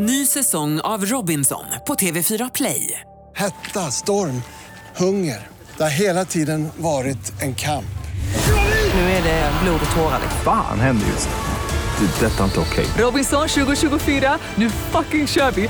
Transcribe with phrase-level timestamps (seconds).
[0.00, 3.00] Ny säsong av Robinson på TV4 Play.
[3.36, 4.42] Hetta, storm,
[4.96, 5.46] hunger.
[5.76, 7.98] Det har hela tiden varit en kamp.
[8.94, 10.20] Nu är det blod och tårar.
[10.44, 12.06] Fan händer just nu.
[12.06, 12.26] Det.
[12.26, 12.86] är Detta är inte okej.
[12.98, 15.68] Robinson 2024, nu fucking kör vi!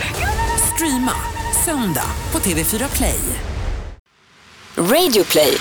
[0.74, 1.12] Streama
[1.64, 3.20] söndag på TV4 Play.
[4.76, 5.58] Radio play.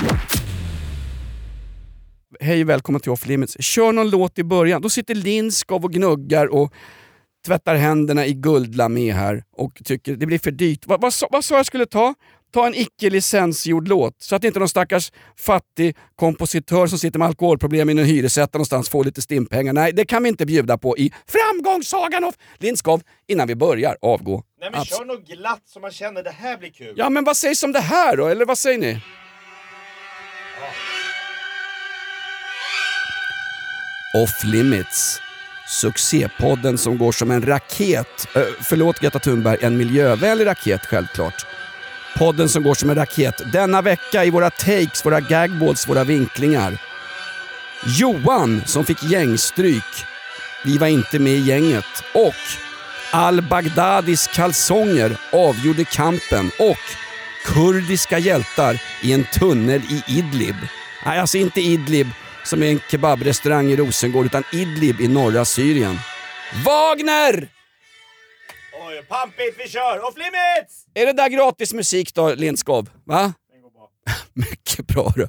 [2.39, 3.57] Hej och välkommen till Off Limits.
[3.59, 4.81] Kör någon låt i början.
[4.81, 6.73] Då sitter Lindskov och gnuggar och
[7.47, 10.79] tvättar händerna i guldlamé här och tycker det blir för dyrt.
[10.85, 12.13] Vad, vad, vad sa jag skulle ta?
[12.53, 17.27] Ta en icke licensgjord låt så att inte någon stackars fattig kompositör som sitter med
[17.27, 19.73] alkoholproblem i en hyresrätt någonstans får lite stimpengar.
[19.73, 24.43] Nej, det kan vi inte bjuda på i framgångssagan av Lindskov innan vi börjar avgå.
[24.61, 26.93] Nej men Abs- kör något glatt så man känner det här blir kul.
[26.97, 28.27] Ja, men vad sägs om det här då?
[28.27, 28.99] Eller vad säger ni?
[34.23, 35.21] Off Limits.
[35.67, 38.27] Succépodden som går som en raket.
[38.61, 41.45] Förlåt Greta Thunberg, en miljövänlig raket självklart.
[42.17, 46.81] Podden som går som en raket denna vecka i våra takes, våra gagballs, våra vinklingar.
[47.85, 50.05] Johan som fick gängstryk.
[50.65, 52.03] Vi var inte med i gänget.
[52.13, 52.35] Och
[53.11, 56.77] al-Baghdadis kalsonger avgjorde kampen och
[57.45, 60.55] kurdiska hjältar i en tunnel i Idlib.
[61.05, 62.07] Nej, alltså inte Idlib
[62.47, 65.97] som är en kebabrestaurang i Rosengård utan Idlib i norra Syrien.
[66.65, 67.47] Wagner!
[68.87, 70.07] Oj, pampigt, vi kör!
[70.07, 70.85] Off limits!
[70.93, 72.89] Är det där gratis musik då, Lindskov?
[73.05, 73.33] Va?
[74.33, 75.27] Mycket bra du.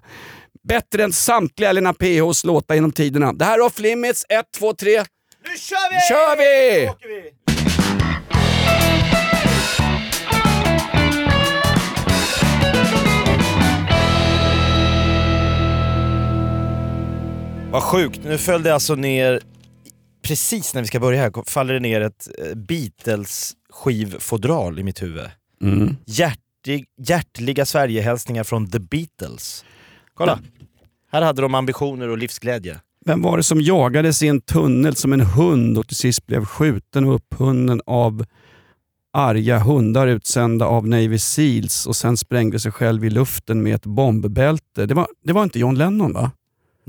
[0.69, 3.33] Bättre än samtliga Lena PHs låtar genom tiderna.
[3.33, 4.91] Det här är Off Limits, 1, 2, 3.
[5.45, 5.95] Nu kör vi!
[5.95, 6.85] Nu kör vi!
[6.85, 7.31] Nu åker vi!
[17.71, 19.41] Vad sjukt, nu föll det alltså ner,
[20.23, 25.03] precis när vi ska börja här, faller det ner ett eh, Beatles skivfodral i mitt
[25.03, 25.27] huvud.
[25.63, 25.97] Mm.
[26.07, 29.65] Hjärtig, hjärtliga Sverigehälsningar från The Beatles.
[30.15, 30.39] Kolla,
[31.13, 32.81] här hade de ambitioner och livsglädje.
[33.05, 36.45] Vem var det som jagades i en tunnel som en hund och till sist blev
[36.45, 38.25] skjuten och upphunnen av
[39.13, 43.87] arga hundar utsända av Navy Seals och sen sprängde sig själv i luften med ett
[43.87, 44.87] bombbälte?
[44.87, 46.31] Det var, det var inte John Lennon va?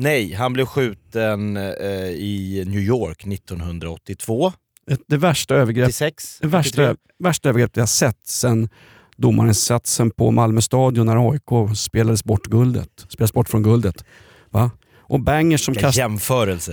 [0.02, 1.64] Nej, han blev skjuten eh,
[2.10, 4.54] i New York 1982.
[4.92, 8.70] Ett, det värsta, övergrepp, 86, det värsta, värsta övergreppet jag sett sen
[9.18, 13.06] domarinsatsen på Malmö stadion när AIK spelades bort guldet.
[13.10, 14.06] Spelades bort från guldet.
[14.50, 14.72] Va?
[14.98, 16.00] Och bangers som, kast,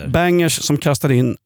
[0.09, 1.37] bangers som kastade in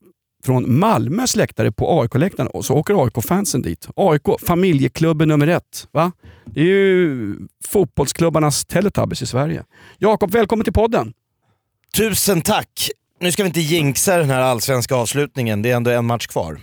[0.45, 3.89] från Malmös läktare på AIK-läktaren och så åker AIK-fansen dit.
[3.97, 5.89] AIK, familjeklubben nummer ett.
[5.93, 6.13] Va?
[6.45, 7.37] Det är ju
[7.69, 9.65] fotbollsklubbarnas Teletubbies i Sverige.
[9.99, 11.13] Jakob, välkommen till podden.
[11.97, 12.91] Tusen tack!
[13.21, 16.61] Nu ska vi inte jinxa den här allsvenska avslutningen, det är ändå en match kvar.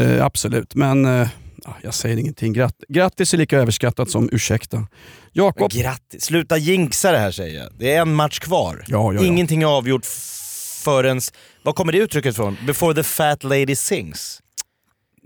[0.00, 1.28] Eh, absolut, men eh,
[1.64, 2.52] ja, jag säger ingenting.
[2.52, 4.86] Gratt, grattis är lika överskattat som ursäkta.
[5.32, 6.24] Jakob, Grattis!
[6.24, 7.72] Sluta jinxa det här säger jag.
[7.78, 8.84] Det är en match kvar.
[8.86, 9.26] Ja, ja, ja.
[9.26, 10.06] Ingenting är avgjort
[10.84, 11.20] förrän...
[11.62, 12.56] Var kommer det uttrycket ifrån?
[12.66, 14.40] Before the fat lady sings.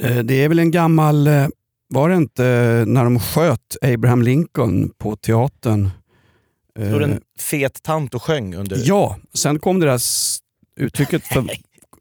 [0.03, 1.27] eh, det är väl en gammal...
[1.27, 1.47] Eh,
[1.95, 5.91] var det inte eh, när de sköt Abraham Lincoln på teatern?
[6.79, 8.83] Eh, Stod en fet tant och sjöng under...
[8.85, 10.01] Ja, sen kom det där
[10.77, 11.45] uttrycket, för,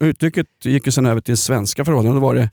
[0.00, 2.14] uttrycket gick ju sen över till svenska förhållanden.
[2.14, 2.50] Då var det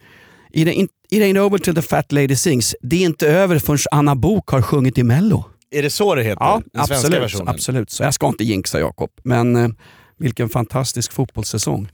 [0.53, 2.75] It ain't, it ain't over till the fat lady sings.
[2.81, 5.43] Det är inte över förrän Anna Bok har sjungit i Mello.
[5.71, 6.37] Är det så det heter?
[6.45, 7.47] Ja, den svenska absolut, versionen?
[7.47, 7.89] absolut.
[7.89, 9.69] Så jag ska inte jinxa Jakob, men eh,
[10.17, 11.89] vilken fantastisk fotbollssäsong.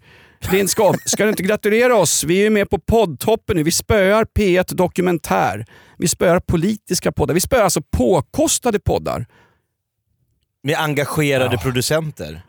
[0.52, 2.24] Lindskov, ska du inte gratulera oss?
[2.24, 3.64] Vi är ju med på poddtoppen nu.
[3.64, 5.66] Vi spöar P1 Dokumentär.
[5.98, 7.34] Vi spöar politiska poddar.
[7.34, 9.26] Vi spöar alltså påkostade poddar.
[10.64, 11.62] Med engagerade Ja.
[11.62, 12.42] producenter.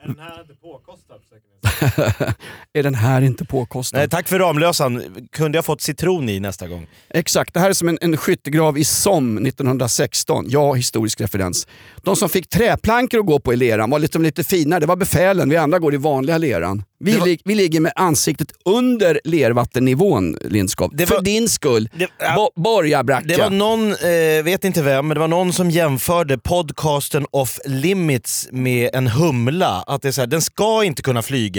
[2.75, 3.99] är den här inte påkostad?
[3.99, 5.03] Nej, tack för Ramlösan.
[5.33, 6.87] Kunde jag fått citron i nästa gång?
[7.11, 10.45] Exakt, det här är som en, en skyttegrav i Somme 1916.
[10.49, 11.67] Ja, historisk referens.
[12.03, 14.81] De som fick träplankor att gå på i leran var lite, lite finare.
[14.81, 16.85] Det var befälen, vi andra går i vanliga leran.
[17.05, 20.91] Vi, var- lig, vi ligger med ansiktet under lervattennivån, Lindskov.
[20.95, 21.89] Det För var- din skull.
[21.95, 22.35] Det- ja.
[22.55, 23.27] Bo, borgarbracka.
[23.27, 27.59] Det var någon, eh, vet inte vem, men det var någon som jämförde podcasten Off
[27.65, 29.85] Limits med en humla.
[29.87, 31.52] Att det är så här, den ska inte kunna flyga.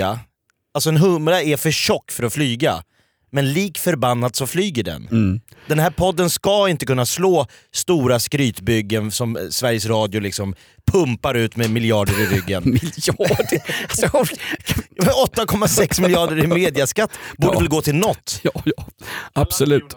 [0.74, 2.84] Alltså en humla är för tjock för att flyga.
[3.32, 5.08] Men lik förbannat så flyger den.
[5.12, 5.40] Mm.
[5.68, 10.56] Den här podden ska inte kunna slå stora skrytbyggen som eh, Sveriges Radio liksom
[10.92, 12.64] pumpar ut med miljarder i ryggen.
[12.66, 13.62] Miljarder.
[13.84, 17.60] Alltså, jag orkar- 8,6 miljarder i mediaskatt borde Ja.
[17.60, 18.40] väl gå till något?
[18.44, 18.88] ja, ja,
[19.34, 19.96] absolut.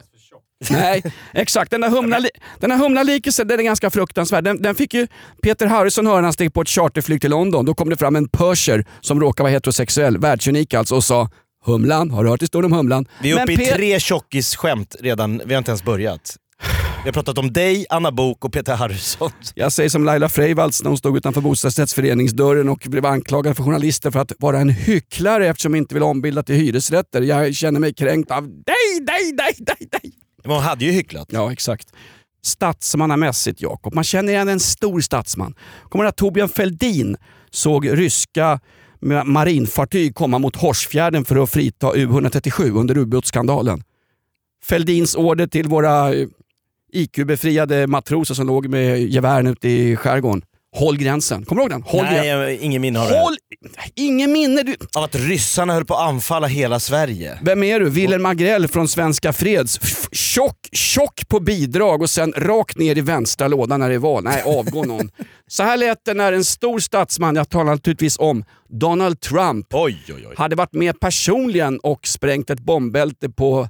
[0.70, 1.02] Nej,
[1.34, 1.70] exakt.
[1.70, 2.20] Den där humla,
[2.60, 4.44] den där humla-likelsen den är ganska fruktansvärd.
[4.44, 5.06] Den, den fick ju
[5.42, 7.64] Peter Harrison höra när han steg på ett charterflyg till London.
[7.64, 11.28] Då kom det fram en perser som råkar vara heterosexuell, världsunik alltså, och sa
[11.64, 13.06] Humlan, har du hört historien om Humlan?
[13.22, 16.36] Vi är uppe Men i tre tjockisskämt redan, vi har inte ens börjat.
[17.04, 19.30] Vi har pratat om dig, Anna Bok och Peter Harrison.
[19.54, 24.10] Jag säger som Laila Freivalds när hon stod utanför bostadsrättsföreningsdörren och blev anklagad för journalister
[24.10, 27.22] för att vara en hycklare eftersom hon inte vill ombilda till hyresrätter.
[27.22, 30.12] Jag känner mig kränkt av dig, dig, dig, dig, dig.
[30.46, 31.28] Men hon hade ju hycklat.
[31.32, 31.92] Ja, exakt.
[32.42, 33.94] Statsmannamässigt Jakob.
[33.94, 35.54] Man känner igen en stor statsman.
[35.88, 37.16] Kommer du ihåg att Torbjörn Fälldin
[37.50, 38.60] såg ryska
[39.24, 43.82] marinfartyg komma mot Horsfjärden för att frita U137 under ubåtsskandalen.
[44.64, 46.26] Fälldins order till våra eh,
[46.92, 50.42] IQ-befriade matroser som låg med gevären ute i skärgården.
[50.76, 51.44] Håll gränsen.
[51.44, 51.82] Kommer du ihåg den?
[51.82, 53.18] Håll Nej, jag har ingen minne det.
[53.20, 53.36] Håll...
[53.94, 54.62] Ingen minne.
[54.62, 54.76] Du...
[54.96, 57.38] Av att ryssarna höll på att anfalla hela Sverige.
[57.42, 57.90] Vem är du?
[57.90, 59.78] Wilhelm Agrell från Svenska Freds.
[59.82, 63.98] F- Tjock, tjock på bidrag och sen rakt ner i vänstra lådan när det är
[63.98, 64.24] val.
[64.24, 65.10] Nej, avgå någon.
[65.48, 69.98] Så här lät det när en stor statsman, jag talar naturligtvis om Donald Trump, Oj,
[70.08, 70.34] oj, oj.
[70.36, 73.68] hade varit med personligen och sprängt ett bombbälte på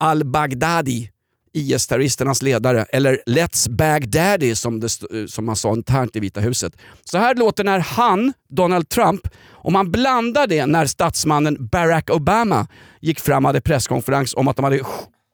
[0.00, 1.10] al-Baghdadi,
[1.54, 6.72] IS-terroristernas ledare, eller Let's Baghdadi som, det, st- som man sa internt i Vita huset.
[7.04, 12.66] Så här låter när han, Donald Trump, om man blandar det när statsmannen Barack Obama
[13.00, 14.80] gick fram och hade presskonferens om att de hade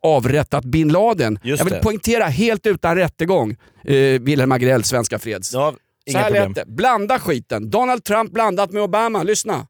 [0.03, 1.39] avrättat bin Laden.
[1.43, 1.81] Just Jag vill det.
[1.83, 3.51] poängtera, helt utan rättegång,
[3.85, 5.53] eh, Wilhelm Agrell, Svenska Freds.
[5.53, 5.75] Ja,
[6.13, 6.53] Så här problem.
[6.53, 6.73] lät det.
[6.73, 7.71] Blanda skiten.
[7.71, 9.23] Donald Trump blandat med Obama.
[9.23, 9.67] Lyssna.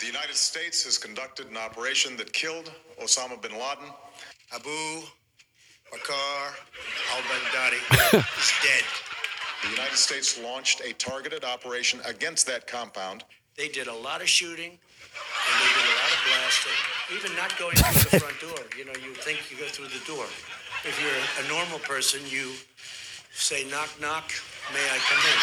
[0.00, 2.66] The United States has conducted an operation that killed
[3.04, 3.88] Osama bin Laden.
[4.56, 4.76] Abu
[5.96, 6.52] Bakr
[7.14, 7.80] al-Baghdadi
[8.38, 8.84] is dead.
[9.62, 13.24] The United States launched a targeted operation against that compound.
[13.56, 16.78] They did a lot of shooting and they did a lot of blasting,
[17.16, 18.66] even not going through the front door.
[18.76, 20.26] You know, you think you go through the door.
[20.84, 22.52] If you're a normal person, you
[23.32, 24.30] say, knock, knock,
[24.74, 25.38] may I come in?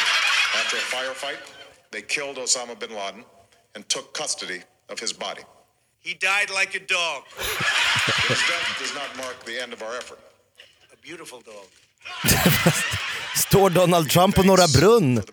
[0.61, 1.39] After a firefight,
[1.89, 3.25] they killed Osama bin Laden
[3.73, 5.41] and took custody of his body.
[5.99, 7.23] He died like a dog,
[8.27, 10.19] His death does not mark the end of our effort.
[11.03, 11.65] Beautiful dog.
[13.35, 15.17] Står Donald Trump på Norra Brunn?
[15.17, 15.27] And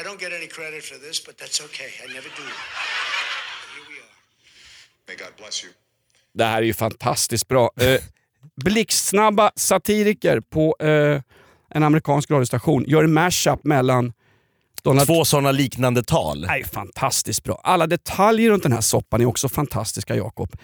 [0.00, 1.86] I don't get any credit for this, but that's okay.
[2.04, 2.42] I never do.
[2.42, 4.10] Here we are.
[5.08, 5.72] May God bless you.
[6.34, 7.70] Det här är ju fantastiskt bra.
[7.80, 8.00] Eh,
[8.64, 11.20] blixtsnabba satiriker på eh,
[11.70, 14.12] en amerikansk radiostation gör en mashup mellan
[14.82, 16.46] Donald Två sådana liknande tal.
[16.46, 17.60] Nej, fantastiskt bra.
[17.64, 20.56] Alla detaljer runt den här soppan är också fantastiska, Jakob.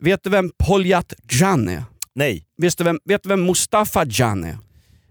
[0.00, 1.84] Vet du vem Poljat Can är?
[2.14, 2.44] Nej.
[2.62, 4.58] Vet du vem, vet du vem Mustafa Can är?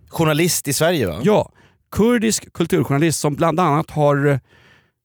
[0.09, 1.21] Journalist i Sverige va?
[1.23, 1.51] Ja,
[1.91, 4.27] kurdisk kulturjournalist som bland annat har...
[4.27, 4.39] eh,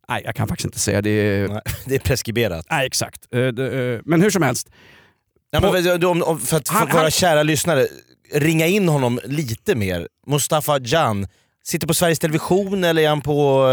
[0.08, 1.48] Nej, jag kan faktiskt inte säga det.
[1.52, 2.66] Nej, Det är preskriberat.
[2.70, 3.20] Nej, exakt.
[3.34, 4.68] Eh, eh, Men hur som helst.
[5.50, 7.86] Ja, men, för- om, om, för att Han- våra han- kära lyssnare,
[8.32, 10.08] ringa in honom lite mer.
[10.26, 11.26] Mustafa Can,
[11.64, 13.66] sitter på Sveriges Television eller är han på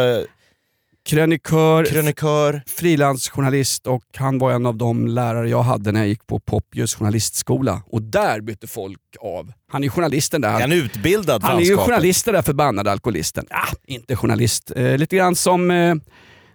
[1.10, 2.62] Krönikör, krönikör?
[2.68, 6.96] frilansjournalist och han var en av de lärare jag hade när jag gick på Poppius
[6.96, 7.82] journalistskola.
[7.86, 9.52] Och där bytte folk av.
[9.72, 10.50] Han är journalisten där.
[10.56, 11.94] Är han utbildad Han är ju landskapet?
[11.96, 13.46] journalist den där förbannade alkoholisten.
[13.50, 14.72] Ah, inte journalist.
[14.76, 15.96] Eh, lite grann som eh,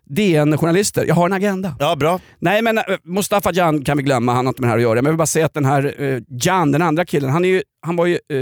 [0.05, 1.05] DN-journalister.
[1.05, 1.77] Jag har en agenda.
[1.79, 2.21] Ja, bra.
[2.39, 4.83] Nej men eh, Mustafa Can kan vi glömma, han har inte med det här att
[4.83, 4.95] göra.
[4.95, 7.49] Men jag vill bara säga att den här eh, Can, den andra killen, han, är
[7.49, 8.39] ju, han var ju eh,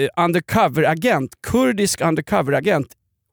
[0.00, 2.86] eh, undercover-agent, kurdisk undercover-agent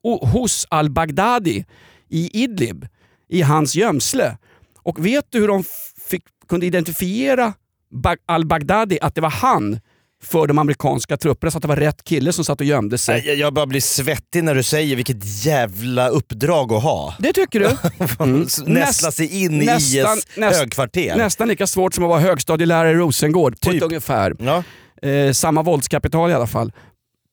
[0.04, 1.66] hos al-Baghdadi
[2.10, 2.88] i Idlib,
[3.30, 4.38] i hans gömsle.
[4.84, 5.64] Och vet du hur de
[6.10, 7.54] fick, kunde identifiera
[7.92, 9.80] Ba- al-Baghdadi, att det var han
[10.24, 13.28] för de amerikanska trupperna, så att det var rätt kille som satt och gömde sig?
[13.28, 17.16] Jag, jag bara blir svettig när du säger vilket jävla uppdrag att ha.
[17.20, 17.70] Det tycker du?
[18.20, 18.48] Mm.
[18.66, 19.96] Nästla sig in i IS
[20.38, 21.16] högkvarter.
[21.18, 23.78] Nästan lika svårt som att vara högstadielärare i Rosengård, på Typ.
[23.78, 24.36] ett ungefär.
[24.40, 24.64] Ja,
[25.02, 26.72] Eh, samma våldskapital i alla fall.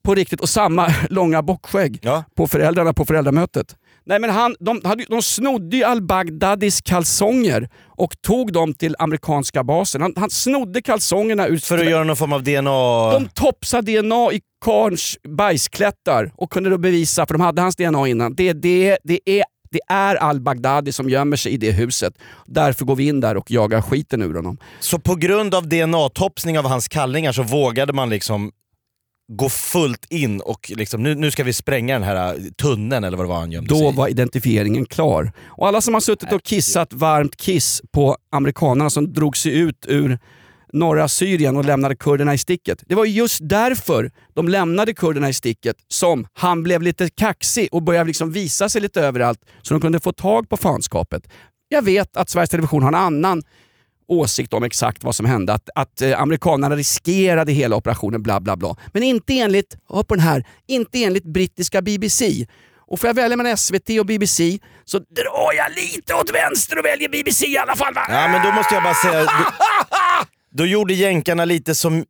[0.07, 2.23] På riktigt, och samma långa bockskägg ja.
[2.35, 3.75] på föräldrarna på föräldramötet.
[4.05, 9.63] Nej men han, de, hade, de snodde ju al-Baghdadis kalsonger och tog dem till amerikanska
[9.63, 10.01] basen.
[10.01, 11.57] Han, han snodde kalsongerna ur...
[11.57, 13.11] För att göra någon form av DNA...
[13.11, 18.07] De topsade DNA i karns bajsklättar och kunde då bevisa, för de hade hans DNA
[18.07, 22.13] innan, det, det, det är det är al-Baghdadi som gömmer sig i det huset.
[22.45, 24.57] Därför går vi in där och jagar skiten ur honom.
[24.79, 28.51] Så på grund av DNA-topsning av hans kallingar så vågade man liksom
[29.31, 33.17] gå fullt in och liksom, nu, nu ska vi spränga den här äh, tunneln eller
[33.17, 33.95] vad det var han gömde sig Då i.
[33.95, 35.31] var identifieringen klar.
[35.45, 39.85] Och alla som har suttit och kissat varmt kiss på amerikanerna som drog sig ut
[39.87, 40.19] ur
[40.73, 42.83] norra Syrien och lämnade kurderna i sticket.
[42.87, 47.83] Det var just därför de lämnade kurderna i sticket som han blev lite kaxig och
[47.83, 51.27] började liksom visa sig lite överallt så de kunde få tag på fanskapet.
[51.69, 53.43] Jag vet att Sveriges Television har en annan
[54.07, 55.53] åsikt om exakt vad som hände.
[55.53, 58.75] Att, att eh, amerikanerna riskerade hela operationen, bla bla bla.
[58.93, 62.45] Men inte enligt, hör på den här, inte enligt brittiska BBC.
[62.89, 66.85] Och får jag välja mellan SVT och BBC så drar jag lite åt vänster och
[66.85, 68.05] väljer BBC i alla fall va?
[68.09, 69.29] Ja men då måste jag bara säga, då,
[70.51, 72.05] då gjorde jänkarna lite som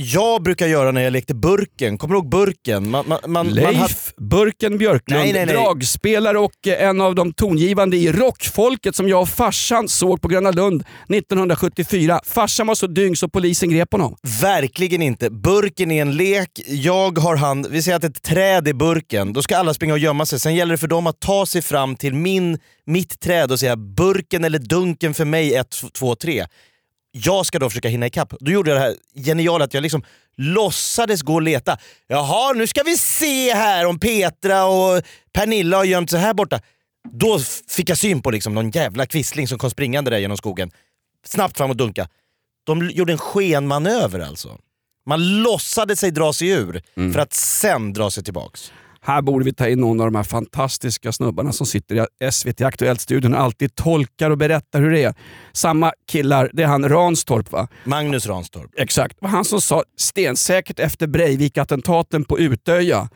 [0.00, 1.98] jag brukar göra när jag lekte Burken.
[1.98, 2.90] Kommer du ihåg Burken?
[2.90, 3.94] Man, man, man, man Leif hade-
[4.28, 5.54] Burken Björklund, Nej, nej, nej.
[5.54, 10.28] dragspelare och eh, en av de tongivande i rockfolket som jag och farsan såg på
[10.28, 12.20] Gröna Lund 1974.
[12.24, 14.16] Farsan var så dyng så polisen grep honom.
[14.42, 15.30] Verkligen inte.
[15.30, 16.50] Burken är en lek.
[16.66, 17.66] Jag har hand...
[17.70, 19.32] Vi säger att ett träd är burken.
[19.32, 20.40] Då ska alla springa och gömma sig.
[20.40, 23.76] Sen gäller det för dem att ta sig fram till min, mitt träd och säga
[23.76, 25.66] burken eller dunken för mig 1,
[25.98, 26.44] 2, 3.
[27.10, 28.34] Jag ska då försöka hinna ikapp.
[28.40, 30.02] Då gjorde jag det här geniala att jag liksom
[30.36, 31.78] låtsades gå och leta.
[32.06, 36.60] Jaha, nu ska vi se här om Petra och Pernilla har gömt sig här borta.
[37.12, 37.38] Då
[37.68, 40.70] fick jag syn på liksom någon jävla kvistling som kom springande där genom skogen.
[41.26, 42.08] Snabbt fram och dunka.
[42.66, 44.58] De gjorde en skenmanöver alltså.
[45.06, 48.72] Man låtsades sig dra sig ur för att sen dra sig tillbaks.
[49.08, 52.60] Här borde vi ta in någon av de här fantastiska snubbarna som sitter i SVT
[52.60, 55.14] Aktuellt-studion och alltid tolkar och berättar hur det är.
[55.52, 57.68] Samma killar, det är han Ranstorp va?
[57.84, 58.70] Magnus Ranstorp.
[58.76, 59.16] Exakt.
[59.20, 63.08] Det var han som sa stensäkert efter Breivik-attentaten på Utöja,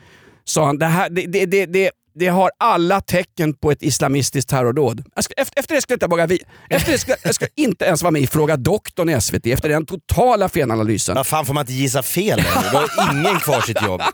[0.44, 5.04] sa han det, här, det, det, det, det, har alla tecken på ett islamistiskt terrordåd.
[5.20, 6.38] Ska, efter, efter det skulle jag inte våga vi,
[6.70, 9.68] efter det skulle, jag ska inte ens vara med i Fråga doktorn i SVT efter
[9.68, 11.14] den totala felanalysen.
[11.14, 12.42] Vad fan får man inte gissa fel?
[12.72, 14.02] Då har ingen kvar sitt jobb.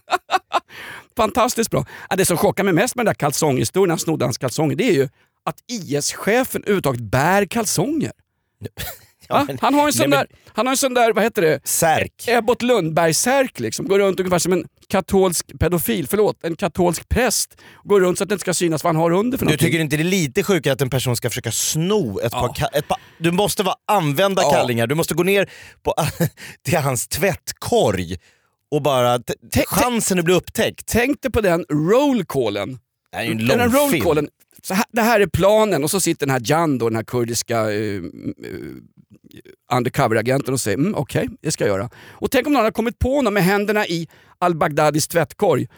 [1.23, 1.85] Fantastiskt bra.
[2.11, 4.85] Ja, det som chockar mig mest med den där kalsonghistorien, han snodde hans kalsonger, det
[4.89, 5.09] är ju
[5.45, 8.13] att IS-chefen överhuvudtaget bär kalsonger.
[9.31, 11.25] Ja, men- han, har en sån nej, men- där, han har en sån där, vad
[11.25, 11.61] heter det?
[11.69, 12.13] Särk.
[12.29, 13.89] Ebbot Lundberg-särk liksom.
[13.89, 17.61] Går runt ungefär som en katolsk pedofil, förlåt, en katolsk präst.
[17.85, 19.67] Går runt så att det inte ska synas vad han har under för Du någonting.
[19.67, 22.69] tycker inte det är lite sjukare att en person ska försöka sno ett par, ka-
[22.79, 24.51] ett par Du måste vara använda Ja.
[24.53, 25.51] kallingar, du måste gå ner
[25.83, 25.95] på,
[26.65, 28.17] till hans tvättkorg
[28.71, 29.21] och bara...
[29.67, 30.87] chansen att bli upptäckt.
[30.87, 32.79] Tänk dig på den rollcallen.
[33.11, 34.29] Det här är ju en Den här lång rollcallen.
[34.63, 37.05] Så här, det här är planen och så sitter den här Jan, då, den här
[37.05, 38.03] kurdiska uh,
[39.73, 41.91] undercover-agenten och säger mm, okej, det ska jag göra.
[42.11, 44.09] Och tänk om någon har kommit på honom med händerna i
[44.39, 45.69] al-Baghdadis tvättkorg.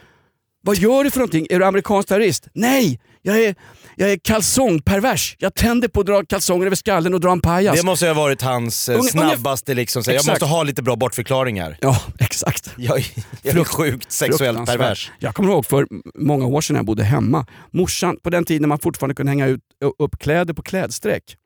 [0.62, 1.46] Vad gör du för någonting?
[1.50, 2.48] Är du amerikansk terrorist?
[2.52, 3.54] Nej, jag är,
[3.96, 5.36] jag är kalsongpervers.
[5.38, 7.76] Jag tänder på att dra kalsonger över skallen och dra en pajas.
[7.76, 10.30] Det måste ha varit hans eh, Unge- snabbaste liksom, så jag Exakt.
[10.32, 11.78] måste ha lite bra bortförklaringar.
[11.80, 12.70] Ja, exakt.
[12.76, 13.06] Jag, är-
[13.42, 14.78] jag är sjukt sexuellt Fruktansvärt.
[14.78, 15.10] pervers.
[15.18, 17.46] Jag kommer ihåg för många år sedan när jag bodde hemma.
[17.70, 19.60] Morsan, på den tiden man fortfarande kunde hänga ut,
[19.98, 21.36] upp kläder på klädsträck.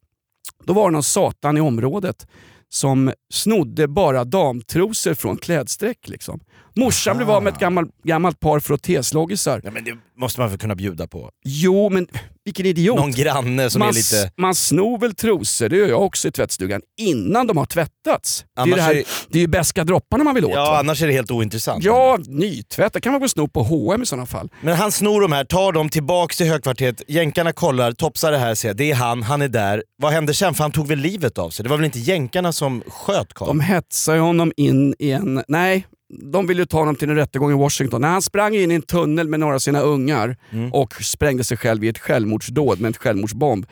[0.65, 2.27] Då var det någon satan i området
[2.69, 6.09] som snodde bara damtrosor från klädsträck.
[6.09, 6.41] Liksom.
[6.77, 9.61] Morsan blev av med ett gammalt, gammalt par frottésloggisar.
[9.65, 11.31] Ja, men det måste man väl kunna bjuda på.
[11.45, 12.07] Jo, men
[12.45, 12.97] vilken idiot.
[12.97, 14.33] Någon granne som man, är lite...
[14.37, 18.45] man snor väl trosor, det gör jag också i tvättstugan, innan de har tvättats.
[18.55, 20.53] Det är, Annars det, det är ju beska dropparna man vill åt.
[20.55, 20.79] Ja, va?
[20.79, 21.85] annars är det helt ointressant.
[21.85, 24.49] ja nytvättat kan man väl sno på H&M i sådana fall.
[24.61, 28.55] Men han snor de här, tar dem tillbaks till högkvarteret, jänkarna kollar, topsar det här,
[28.55, 29.83] säger det är han, han är där.
[30.03, 30.55] Vad händer sen?
[30.55, 31.63] För han tog väl livet av sig?
[31.63, 33.49] Det var väl inte jänkarna som sköt karln?
[33.49, 35.45] De hetsar ju honom in i en...
[35.49, 35.87] Nej,
[36.33, 38.01] de ville ju ta honom till en rättegång i Washington.
[38.01, 40.37] När han sprang in i en tunnel med några av sina ungar
[40.73, 43.67] och sprängde sig själv i ett självmordsdåd med en självmordsbomb.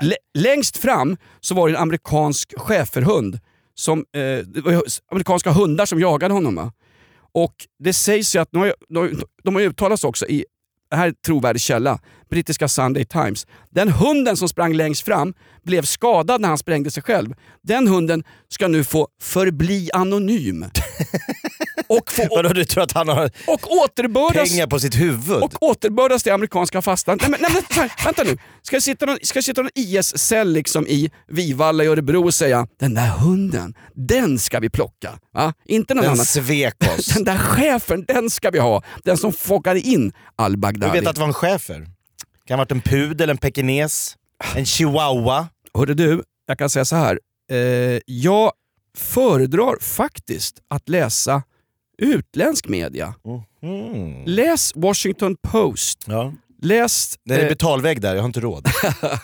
[0.00, 3.38] L- längst fram så var det en amerikansk schäferhund.
[3.74, 4.46] Som, eh,
[5.12, 6.54] amerikanska hundar som jagade honom.
[6.54, 6.72] Va?
[7.34, 10.44] Och det sägs ju att, de har, de, de har uttalat sig också i,
[10.90, 11.98] det här är trovärdig källa,
[12.30, 13.46] brittiska Sunday Times.
[13.70, 17.34] Den hunden som sprang längst fram blev skadad när han sprängde sig själv.
[17.62, 20.64] Den hunden ska nu få förbli anonym.
[21.88, 25.42] och, få, Vadå, du tror att han har och återbördas pengar på sitt huvud?
[25.42, 27.28] och återbördas till amerikanska fastlandet.
[27.28, 28.38] Nej, men, nej, men, vä- vänta nu.
[28.62, 32.34] Ska det sitta någon, ska det sitta någon IS-cell liksom i Vivalla i Örebro och
[32.34, 35.18] säga den där hunden, den ska vi plocka.
[35.34, 35.52] Va?
[35.64, 36.26] Inte någon Den annan.
[36.26, 37.06] svek oss.
[37.14, 38.82] Den där chefen, den ska vi ha.
[39.04, 40.92] Den som fockade in Du al-Baghdadi.
[41.00, 41.86] vet att det var en schäfer?
[42.46, 44.16] Kan ha varit en pudel, en pekines,
[44.56, 45.48] en chihuahua.
[45.74, 47.18] Hörde du, jag kan säga så här.
[47.52, 48.52] Eh, jag
[48.98, 51.42] föredrar faktiskt att läsa
[51.98, 53.14] utländsk media.
[53.62, 54.24] Mm.
[54.24, 56.04] Läs Washington Post.
[56.06, 56.32] Ja.
[56.62, 57.18] Läs...
[57.24, 58.68] Det är eh, betalvägg där, jag har inte råd.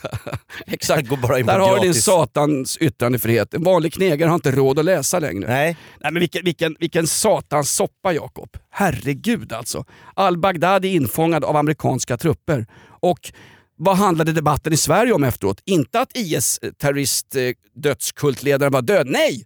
[0.66, 1.08] exakt.
[1.08, 3.54] Där har du din satans yttrandefrihet.
[3.54, 5.48] En vanlig knegare har inte råd att läsa längre.
[5.48, 8.56] Nej, Nej, men vilken, vilken, vilken satans soppa Jakob.
[8.70, 9.84] Herregud alltså.
[10.14, 12.66] Al-Baghdadi är infångad av amerikanska trupper.
[13.00, 13.32] Och
[13.76, 15.60] vad handlade debatten i Sverige om efteråt?
[15.64, 17.42] Inte att IS-terrorist eh,
[17.74, 19.06] dödskultledaren var död.
[19.06, 19.44] Nej!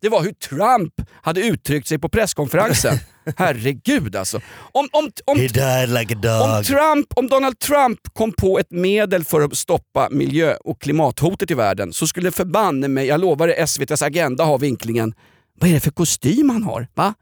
[0.00, 2.94] Det var hur Trump hade uttryckt sig på presskonferensen.
[3.36, 4.40] Herregud alltså.
[4.72, 6.14] Om, om, om, like
[6.58, 6.64] om.
[6.64, 11.54] Trump, om Donald Trump kom på ett medel för att stoppa miljö och klimathotet i
[11.54, 15.14] världen så skulle förbanne mig, jag lovar SVTs Agenda ha vinklingen.
[15.60, 16.88] Vad är det för kostym han har?
[16.94, 17.14] Va-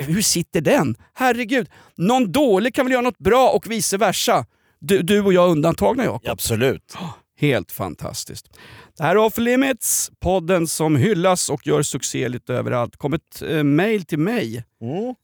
[0.00, 0.94] Hur sitter den?
[1.14, 4.46] Herregud, någon dålig kan väl göra något bra och vice versa.
[4.80, 6.30] Du, du och jag undantagna Jakob.
[6.30, 6.94] Absolut.
[7.40, 8.46] Helt fantastiskt.
[8.98, 12.96] Det här är Off Limits, podden som hyllas och gör succé lite överallt.
[12.96, 14.64] kom ett eh, mail till mig,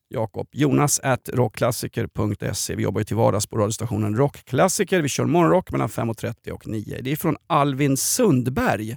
[0.09, 0.49] Jakob.
[0.52, 2.75] Jonas at rockklassiker.se.
[2.75, 5.02] Vi jobbar ju till vardags på radiostationen Rockklassiker.
[5.02, 7.00] Vi kör morgonrock mellan 5.30 och 9.
[7.02, 8.97] Det är från Alvin Sundberg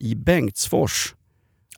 [0.00, 1.14] i Bengtsfors.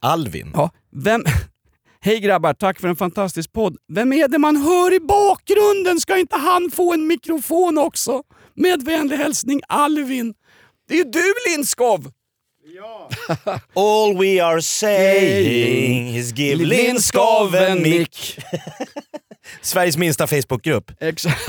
[0.01, 0.51] Alvin?
[0.55, 1.25] Ja, vem...
[2.01, 3.77] Hej grabbar, tack för en fantastisk podd.
[3.89, 6.01] Vem är det man hör i bakgrunden?
[6.01, 8.23] Ska inte han få en mikrofon också?
[8.55, 10.35] Med vänlig hälsning Alvin.
[10.91, 12.01] Det är ju du Lindskov!
[13.75, 18.39] All we are saying is give Lindskov en mick.
[19.61, 20.91] Sveriges minsta Facebookgrupp.
[21.01, 21.41] Exakt.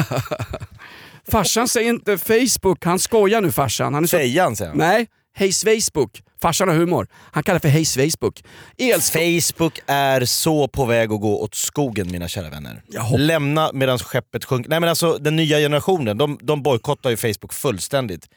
[1.32, 3.94] Farsan säger inte Facebook, han skojar nu farsan.
[3.94, 4.18] Han är så...
[4.18, 4.78] Fejan säger han.
[4.78, 6.22] Nej, hej Facebook.
[6.42, 7.08] Farsan har humor.
[7.32, 8.44] Han kallar för hej Facebook.
[8.78, 9.14] Elsk...
[9.14, 12.84] Facebook är så på väg att gå åt skogen mina kära vänner.
[13.18, 14.70] Lämna medan skeppet sjunker.
[14.70, 18.28] Nej men alltså den nya generationen, de, de bojkottar ju Facebook fullständigt.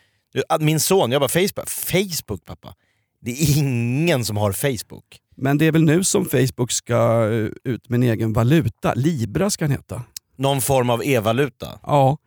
[0.61, 2.75] Min son, jag bara Facebook, Facebook pappa.
[3.21, 5.05] Det är ingen som har Facebook.
[5.37, 8.95] Men det är väl nu som Facebook ska eh, ut med en egen valuta.
[8.95, 10.03] Libra ska den heta.
[10.37, 11.79] Någon form av e-valuta.
[11.83, 12.19] Ja.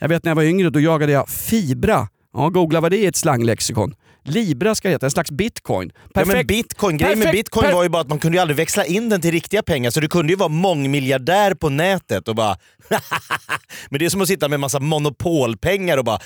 [0.00, 2.08] Jag vet när jag var yngre, då jagade jag Fibra.
[2.32, 3.94] Ja, googla vad det är i ett slanglexikon.
[4.24, 5.92] Libra ska heta, en slags bitcoin.
[6.14, 8.56] Ja, men bitcoin, grejen med perfekt- bitcoin var ju bara att man kunde ju aldrig
[8.56, 12.34] växla in den till riktiga pengar, så du kunde ju vara mångmiljardär på nätet och
[12.34, 12.56] bara...
[13.90, 16.18] men det är som att sitta med massa monopolpengar och bara...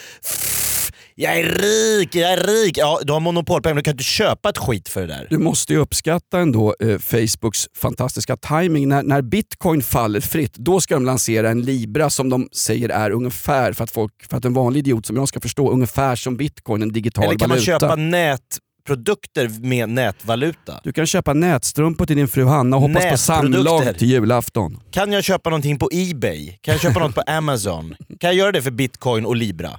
[1.20, 2.78] Jag är rik, jag är rik!
[2.78, 5.26] Ja, du har monopolpengar du kan inte köpa ett skit för det där.
[5.30, 8.88] Du måste ju uppskatta ändå eh, Facebooks fantastiska timing.
[8.88, 13.10] När, när bitcoin faller fritt, då ska de lansera en Libra som de säger är
[13.10, 16.37] ungefär, för att, folk, för att en vanlig idiot som jag ska förstå, ungefär som
[16.37, 17.80] bitcoin, en digital Eller kan man valuta.
[17.80, 20.80] köpa nätprodukter med nätvaluta?
[20.84, 24.80] Du kan köpa nätstrumpor till din fru Hanna och hoppas på samlag till julafton.
[24.90, 26.58] Kan jag köpa någonting på Ebay?
[26.60, 27.94] Kan jag köpa något på Amazon?
[28.20, 29.70] Kan jag göra det för bitcoin och libra?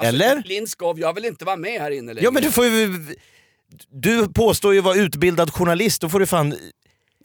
[0.00, 0.42] Eller?
[0.44, 2.24] Lindskov, jag vill inte vara med här inne längre.
[2.24, 3.06] Ja men du får ju...
[3.90, 6.54] Du påstår ju vara utbildad journalist, då får du fan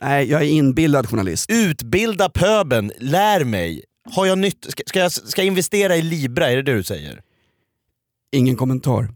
[0.00, 1.50] Nej, jag är inbildad journalist.
[1.50, 3.84] utbilda pöben, lär mig.
[4.10, 4.66] Har jag nytt...
[4.68, 7.22] Ska, ska, jag, ska jag investera i Libra, är det det du säger?
[8.32, 9.08] Ingen kommentar.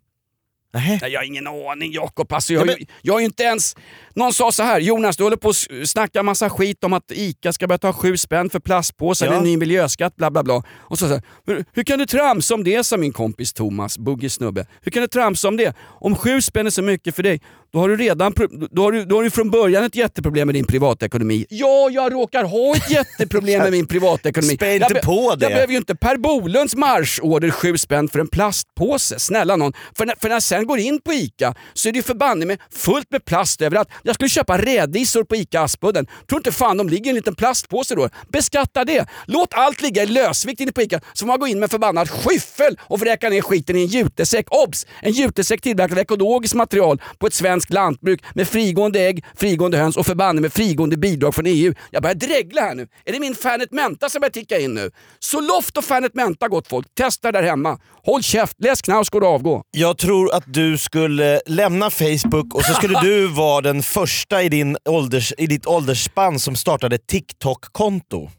[0.77, 2.33] Nej, jag har ingen aning Jakob.
[2.33, 3.77] Alltså, jag, Ja, ju- jag ju inte ens...
[4.15, 7.53] Någon sa så här, Jonas du håller på att snacka massa skit om att ICA
[7.53, 9.33] ska börja ta sju spänn för plastpåsar, Ja.
[9.35, 10.63] en ny miljöskatt, bla bla bla.
[10.77, 13.99] Och så, så här, hur, hur kan du tramsa om det, sa min kompis Thomas,
[13.99, 14.67] buggig snubbe.
[14.83, 15.75] Hur kan du tramsa om det?
[16.01, 17.41] Om sju spänn är så mycket för dig,
[17.73, 18.33] då har du redan
[18.71, 21.47] då har du, då har du från början ett jätteproblem med din privatekonomi.
[21.49, 24.55] Ja, jag råkar ha ett jätteproblem med min privatekonomi.
[24.57, 25.45] Spä inte jag på det.
[25.45, 29.19] Jag behöver ju inte Per Bolunds marschorder sju spänn för en plastpåse.
[29.19, 29.73] Snälla någon.
[29.97, 32.47] För när, för när jag sen går in på ICA så är det ju förbanne
[32.47, 33.89] med fullt med plast överallt.
[34.03, 36.07] Jag skulle köpa rädisor på ICA Aspudden.
[36.29, 38.09] Tror inte fan de ligger i en liten plastpåse då.
[38.29, 39.07] Beskatta det.
[39.27, 42.11] Låt allt ligga i lösvikt inne på ICA så får man gå in med förbannad
[42.11, 44.47] skyffel och vräka ner skiten i en jutesäck.
[44.51, 44.87] Obs!
[45.03, 49.97] En jutesäck tillverkad av ekologiskt material på ett svenskt lantbruk med frigående ägg, frigående höns
[49.97, 51.75] och förbanne med frigående bidrag från EU.
[51.91, 52.89] Jag börjar dregla här nu.
[53.05, 54.91] Är det min Fanet Menta som börjar ticka in nu?
[55.19, 56.87] Så loft och Fanet Menta gott folk.
[56.95, 57.79] Testa där hemma.
[58.05, 59.63] Håll käft, läs Knausgård och avgå.
[59.71, 64.49] Jag tror att du skulle lämna Facebook och så skulle du vara den första i,
[64.49, 68.31] din ålders, i ditt åldersspann som startade TikTok-konto.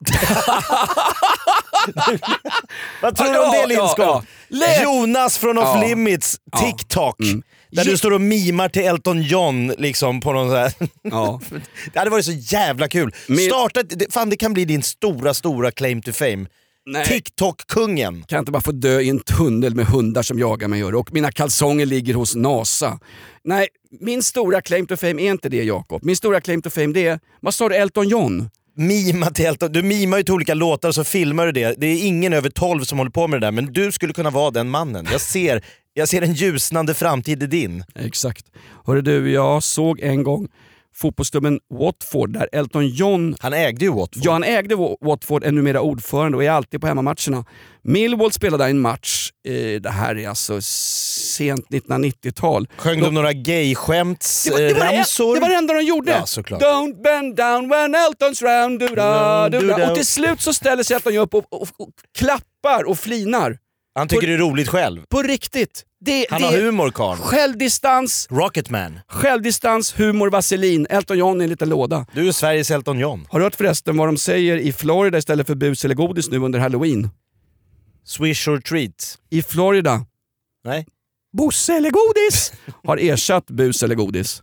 [3.02, 3.74] Vad tror du om det.
[4.48, 5.80] Lät- Jonas från Off Ja.
[5.88, 7.16] Limits TikTok.
[7.72, 10.72] Där Ge- du står och mimar till Elton John liksom på någon så här.
[11.02, 11.40] Ja.
[11.92, 13.14] Det hade varit så jävla kul.
[13.48, 16.46] Starta, fan det kan bli din stora, stora claim to fame.
[17.06, 18.14] TikTok-kungen.
[18.14, 20.94] Kan jag inte bara få dö i en tunnel med hundar som jagar mig gör
[20.94, 22.98] och mina kalsonger ligger hos NASA.
[23.44, 23.68] Nej,
[24.00, 26.04] min stora claim to fame är inte det Jakob.
[26.04, 28.50] Min stora claim to fame det är, vad sa du, Elton John?
[28.76, 29.72] Mima till Elton.
[29.72, 31.74] Du mimar ju till olika låtar och så filmar du det.
[31.78, 34.30] Det är ingen över 12 som håller på med det där, men du skulle kunna
[34.30, 35.08] vara den mannen.
[35.12, 35.64] Jag ser,
[35.94, 37.84] jag ser en ljusnande framtid i din.
[37.94, 38.46] Exakt.
[38.86, 40.48] Hörru du, jag såg en gång
[40.94, 44.22] fotbollsklubben Watford där Elton John Han ägde ju Watford.
[44.24, 47.44] Ja, han ägde Wa- Watford, är numera ordförande och är alltid på hemmamatcherna.
[47.82, 52.68] Millwall spelade en match, eh, det här är alltså sent 1990-tal.
[52.76, 56.12] Sjöng de några gayskämts Det var, det, var det, var det enda de gjorde.
[56.12, 56.62] Ja, såklart.
[56.62, 58.80] Don't bend down when Elton's round.
[58.80, 59.90] Du da, du da.
[59.90, 63.58] Och till slut så ställer sig Elton upp och, och, och klappar och flinar.
[63.94, 65.02] Han tycker det är roligt själv.
[65.08, 65.84] På riktigt.
[66.00, 67.20] Det, Han det har humor karln.
[67.20, 68.98] Självdistans, Rocketman.
[69.08, 70.86] självdistans, humor, vaselin.
[70.90, 72.06] Elton John i en liten låda.
[72.12, 73.26] Du är Sveriges Elton John.
[73.30, 76.38] Har du hört förresten vad de säger i Florida istället för bus eller godis nu
[76.38, 77.08] under halloween?
[78.04, 79.18] Swish or treat.
[79.30, 80.06] I Florida
[80.64, 80.86] Nej.
[81.32, 82.52] Bosse eller godis
[82.84, 84.42] har ersatt bus eller godis.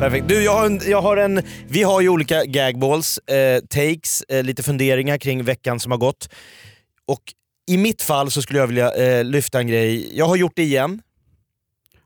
[0.00, 0.28] Perfekt.
[0.28, 4.42] Du, jag har en, jag har en, vi har ju olika gagballs, eh, takes, eh,
[4.42, 6.28] lite funderingar kring veckan som har gått.
[7.06, 7.22] Och
[7.66, 10.18] i mitt fall så skulle jag vilja eh, lyfta en grej.
[10.18, 11.02] Jag har gjort det igen.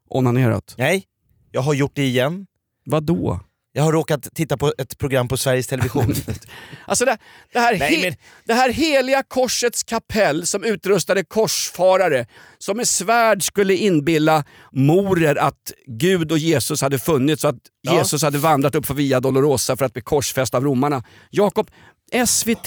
[0.09, 0.75] Onanerat?
[0.79, 1.05] Nej,
[1.51, 2.47] jag har gjort det igen.
[2.85, 3.41] Vad då?
[3.77, 6.15] Jag har råkat titta på ett program på Sveriges Television.
[6.87, 7.19] Alltså det,
[7.53, 12.27] det, här Nej, men- det här heliga korsets kapell som utrustade korsfarare
[12.59, 17.99] som med svärd skulle inbilla morer att Gud och Jesus hade funnits och att Ja.
[17.99, 21.03] Jesus hade vandrat upp för Via Dolorosa för att bli korsfäst av romarna.
[21.31, 21.71] Jakob,
[22.27, 22.67] SVT,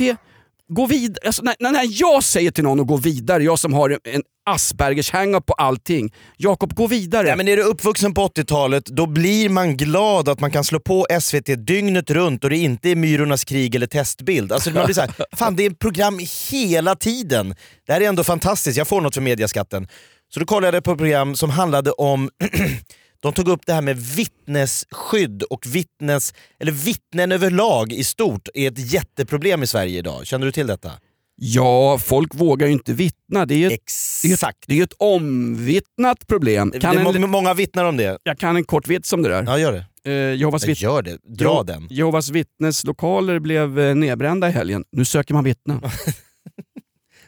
[0.69, 1.19] gå vidare.
[1.25, 5.11] Alltså, när, när jag säger till någon att gå vidare, jag som har en Aspergers
[5.11, 6.13] hang på allting.
[6.37, 7.27] Jakob, gå vidare.
[7.27, 10.79] Ja, men är du uppvuxen på 80-talet, då blir man glad att man kan slå
[10.79, 14.51] på SVT dygnet runt och det inte är Myrornas krig eller testbild.
[14.51, 16.19] Alltså man blir så här, fan det är ett program
[16.51, 17.55] hela tiden.
[17.87, 19.87] Det här är ändå fantastiskt, jag får något för mediaskatten.
[20.33, 22.29] Så då kollade jag på ett program som handlade om
[23.27, 28.67] de tog upp det här med vittnesskydd och vittnes, eller vittnen överlag i stort är
[28.71, 30.25] ett jätteproblem i Sverige idag.
[30.27, 30.91] Känner du till detta?
[31.35, 33.45] Ja, folk vågar ju inte vittna.
[33.45, 33.79] Det är ju ett,
[34.23, 34.57] Exakt.
[34.67, 36.71] det är ett omvittnat problem.
[36.71, 38.17] Kan det, en, må- många vittnar om det.
[38.23, 39.43] jag kan en kort vits om det där.
[39.47, 40.11] Ja, gör det.
[40.11, 41.17] Eh, Jehovas, vitt, gör det.
[41.23, 41.87] Dra den.
[41.89, 44.83] Jehovas vittnes lokaler blev eh, nedbrända i helgen.
[44.91, 45.81] Nu söker man vittnen.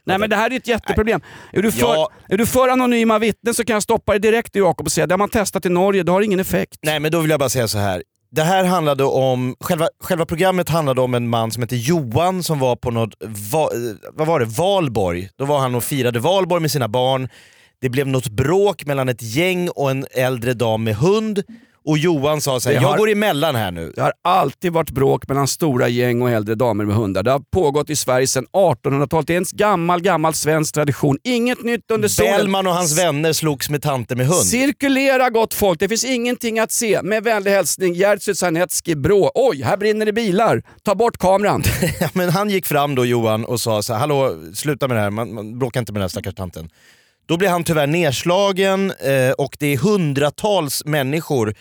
[0.10, 1.22] Nej men det här är ett jätteproblem.
[1.54, 2.10] Är du, för, Ja.
[2.30, 5.13] är du för anonyma vittnen så kan jag stoppa dig direkt Jakob och säga det
[5.13, 6.80] har man testat i Norge, det har ingen effekt.
[6.84, 8.04] Nej men då vill jag bara säga så här.
[8.32, 12.60] Det här handlade om, själva, själva programmet handlade om en man som heter Johan som
[12.60, 13.13] var på något,
[13.52, 13.69] va,
[14.13, 15.30] vad var det, Valborg.
[15.38, 17.30] Då var han och firade Valborg med sina barn.
[17.82, 21.43] Det blev något bråk mellan ett gäng och en äldre dam med hund.
[21.86, 23.92] Och Johan sa så här, Det jag har- går emellan här nu.
[23.96, 27.24] Det har alltid varit bråk mellan stora gäng och äldre damer med hundar.
[27.24, 29.28] Det har pågått i Sverige sedan 1800-talet.
[29.28, 31.18] Det är en gammal, gammal svensk tradition.
[31.24, 32.32] Inget nytt under solen.
[32.38, 34.44] Bellman och hans vänner slogs med tanter med hund.
[34.46, 37.02] Cirkulera gott folk, det finns ingenting att se.
[37.04, 39.32] Med vänlig hälsning Jerzy Sarnecki, Brå.
[39.36, 40.63] Oj, här brinner det bilar.
[40.84, 41.63] Ta bort kameran.
[42.13, 45.10] Men han gick fram då Johan och sa så här, hallå sluta med det här,
[45.10, 46.70] man, man bråkar inte med den här stackars tanten.
[47.30, 51.56] Då blev han tyvärr nedslagen eh, och det är hundratals människor.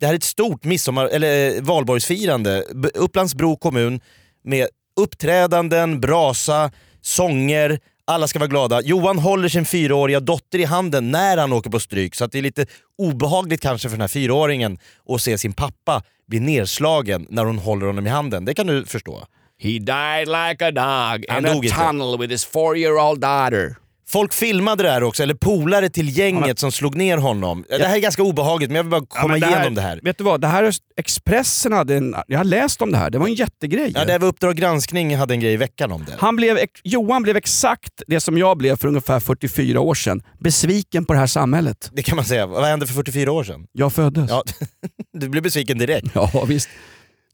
[0.00, 2.64] Det här är ett stort midsommar, eller eh, valborgsfirande.
[2.74, 4.00] B- Upplands Bro kommun
[4.44, 4.68] med
[5.00, 6.70] uppträdanden, brasa,
[7.02, 7.78] sånger.
[8.06, 8.80] Alla ska vara glada.
[8.82, 12.42] Johan håller sin fyraåriga dotter i handen när han åker på stryk, så det är
[12.42, 12.66] lite
[12.98, 17.86] obehagligt kanske för den här fyraåringen att se sin pappa bli nerslagen när hon håller
[17.86, 18.44] honom i handen.
[18.44, 19.26] Det kan du förstå.
[19.62, 21.76] He died like a dog Han in a dog inte.
[21.76, 23.76] tunnel with his four-year-old daughter.
[24.06, 27.64] Folk filmade det här också, eller polare till gänget som slog ner honom.
[27.68, 29.80] Det här är ganska obehagligt men jag vill bara komma men det igenom här- det
[29.80, 30.00] här.
[30.02, 33.10] Vet du vad, det här är Expressen hade en, jag har läst om det här,
[33.10, 33.92] det var en jättegrej.
[33.94, 36.12] Ja, det var Uppdrag granskning hade en grej i veckan om det.
[36.18, 40.22] Han blev, Johan blev exakt det som jag blev för ungefär 44 år sedan.
[40.40, 41.90] Besviken på det här samhället.
[41.92, 42.46] Det kan man säga.
[42.46, 43.66] Vad hände för 44 år sedan?
[43.72, 44.30] Jag föddes.
[44.30, 44.42] Ja,
[45.18, 46.06] du blev besviken direkt.
[46.14, 46.68] Ja, visst.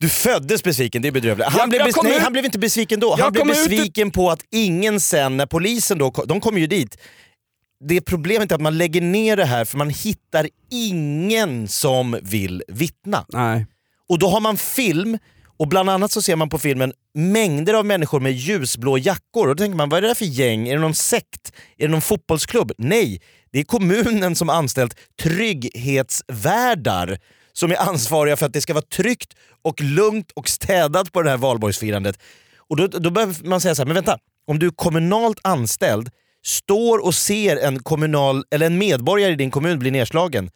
[0.00, 1.48] Du föddes besviken, det är bedrövligt.
[1.48, 3.16] Han, Jag- blev, jag nej, ut- han blev inte besviken då.
[3.16, 6.66] Han blev kom ut- besviken på att ingen sen, när polisen då de kommer ju
[6.66, 6.96] dit,
[7.88, 12.62] det problemet är att man lägger ner det här för man hittar ingen som vill
[12.68, 13.24] vittna.
[13.28, 13.66] Nej.
[14.08, 15.18] Och då har man film,
[15.58, 19.48] och bland annat så ser man på filmen mängder av människor med ljusblå jackor.
[19.48, 20.68] Och då tänker man, vad är det där för gäng?
[20.68, 21.52] Är det någon sekt?
[21.78, 22.72] Är det någon fotbollsklubb?
[22.78, 23.20] Nej,
[23.52, 27.18] det är kommunen som anställt trygghetsvärdar
[27.60, 31.30] som är ansvariga för att det ska vara tryggt och lugnt och städat på det
[31.30, 32.18] här valborgsfirandet.
[32.56, 36.10] Och då, då behöver man säga så här, men vänta, om du är kommunalt anställd,
[36.46, 40.50] står och ser en, kommunal, eller en medborgare i din kommun bli nedslagen,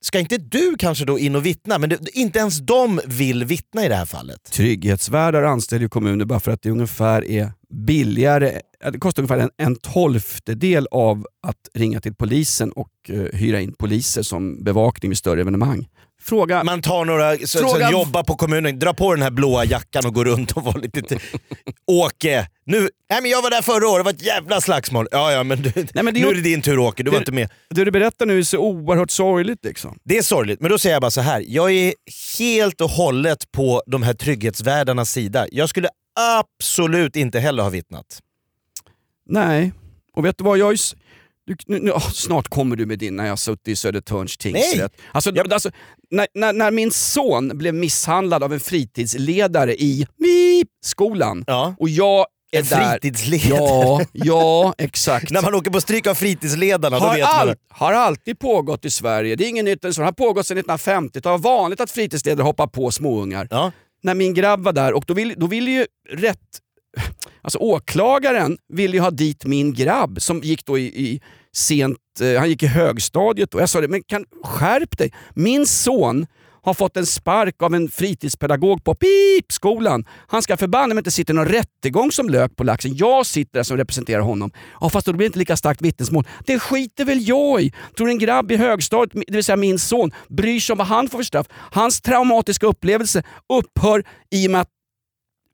[0.00, 1.78] ska inte du kanske då in och vittna?
[1.78, 4.44] Men det, inte ens de vill vittna i det här fallet.
[4.44, 7.52] Trygghetsvärdar anställer ju kommuner bara för att det ungefär är
[7.86, 8.60] billigare,
[8.92, 13.72] det kostar ungefär en, en tolftedel av att ringa till polisen och eh, hyra in
[13.72, 15.88] poliser som bevakning vid större evenemang.
[16.24, 16.64] Fråga...
[16.64, 20.06] Man tar några så, Fråga- som jobbar på kommunen, drar på den här blåa jackan
[20.06, 21.18] och går runt och var lite...
[21.86, 25.08] Åke, nu, nej men jag var där förra året, det var ett jävla slagsmål.
[25.10, 27.22] Ja, ja men, du, men det nu är det din tur Åke, du var Det-
[27.22, 27.50] inte med.
[27.70, 29.98] Det du berättar nu är så oerhört sorgligt liksom.
[30.04, 31.44] Det är sorgligt, men då säger jag bara så här.
[31.48, 31.94] jag är
[32.38, 35.46] helt och hållet på de här trygghetsvärdarnas sida.
[35.52, 35.88] Jag skulle
[36.20, 38.20] absolut inte heller ha vittnat.
[39.28, 39.72] Nej,
[40.16, 40.58] och vet du vad?
[40.58, 40.76] Jag
[41.46, 44.92] du, nu, åh, snart kommer du med din när jag suttit i Södertörns tingsrätt.
[45.12, 45.70] Alltså, alltså,
[46.10, 51.44] när, när, när min son blev misshandlad av en fritidsledare i Beep, skolan
[51.78, 52.98] och jag är En där.
[52.98, 53.58] fritidsledare?
[53.60, 55.30] Ja, ja exakt.
[55.30, 57.48] När man åker på stryk av fritidsledarna, då har, vet man...
[57.48, 59.36] all, har alltid pågått i Sverige.
[59.36, 59.82] Det är inget nytt.
[59.82, 61.20] Det har pågått sedan 1950.
[61.20, 63.48] Det var vanligt att fritidsledare hoppar på småungar.
[64.02, 66.38] När min grabb var där, och då ville då vill ju rätt...
[67.42, 71.20] Alltså åklagaren ville ju ha dit min grabb som gick då i, i
[71.52, 71.98] sent...
[72.20, 73.60] Eh, han gick i högstadiet då.
[73.60, 75.12] jag sa det, men kan, skärp dig.
[75.34, 76.26] Min son
[76.64, 80.04] har fått en spark av en fritidspedagog på pipskolan.
[80.26, 82.96] Han ska förbanne mig inte sitta i någon rättegång som lök på laxen.
[82.96, 84.50] Jag sitter där som representerar honom.
[84.80, 86.26] Ja, fast då blir det inte lika starkt vittnesmål.
[86.46, 87.72] Det skiter väl jag i.
[87.96, 90.86] Tror du en grabb i högstadiet, det vill säga min son, bryr sig om vad
[90.86, 91.46] han får för straff?
[91.50, 94.68] Hans traumatiska upplevelse upphör i och med att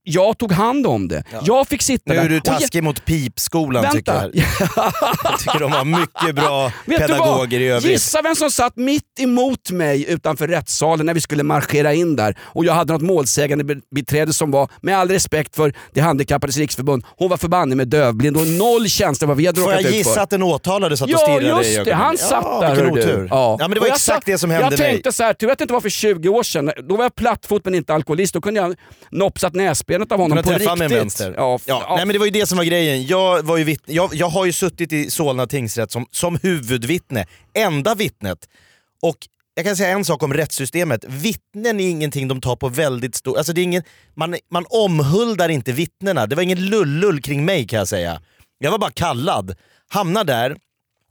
[0.02, 1.22] jag tog hand om det.
[1.44, 2.24] Jag fick sitta Nu där.
[2.24, 3.96] är du taskig mot pipskolan Vänta.
[3.96, 4.30] tycker jag.
[5.24, 7.90] Jag tycker de har mycket bra Vet pedagoger i övrigt.
[7.92, 12.38] Gissa vem som satt mitt emot mig utanför rättssalen när vi skulle marschera in där.
[12.42, 16.56] Och jag hade något målsägande be- beträde som var, med all respekt för det handikappades
[16.56, 19.90] riksförbund, hon var förbanne med dövblind och noll känsla vad vi hade Får jag råkat
[19.90, 20.20] ut gissa för.
[20.20, 21.84] att den åtalade satt och Ja stirrade i just ögonen?
[21.84, 22.74] det, han Ja, satt där.
[22.74, 23.28] vilken otur.
[23.30, 23.56] Ja.
[23.60, 24.90] men det var Och jag exakt satt- det som hände Jag mig.
[24.90, 26.70] tänkte så här, tur att det inte var för 20 år sedan.
[26.88, 28.34] Då var jag plattfot men inte alkoholist.
[28.34, 28.74] Då kunde jag
[29.10, 29.54] nopsat
[29.98, 30.78] näsbenet av honom på riktigt.
[30.78, 31.34] med vänster.
[31.36, 33.06] Ja, f- Ja, Nej, men det var ju det som var grejen.
[33.06, 37.26] Jag, var ju vitt, jag, jag har ju suttit i Solna tingsrätt som, som huvudvittne,
[37.54, 38.38] enda vittnet.
[39.02, 39.16] Och
[39.54, 41.04] jag kan säga en sak om rättssystemet.
[41.08, 43.36] Vittnen är ingenting de tar på väldigt stort...
[43.36, 43.82] Alltså det är ingen,
[44.14, 46.26] man, man omhuldar inte vittnena.
[46.26, 48.20] Det var ingen lullull kring mig kan jag säga.
[48.58, 49.54] Jag var bara kallad.
[49.88, 50.56] Hamnar där,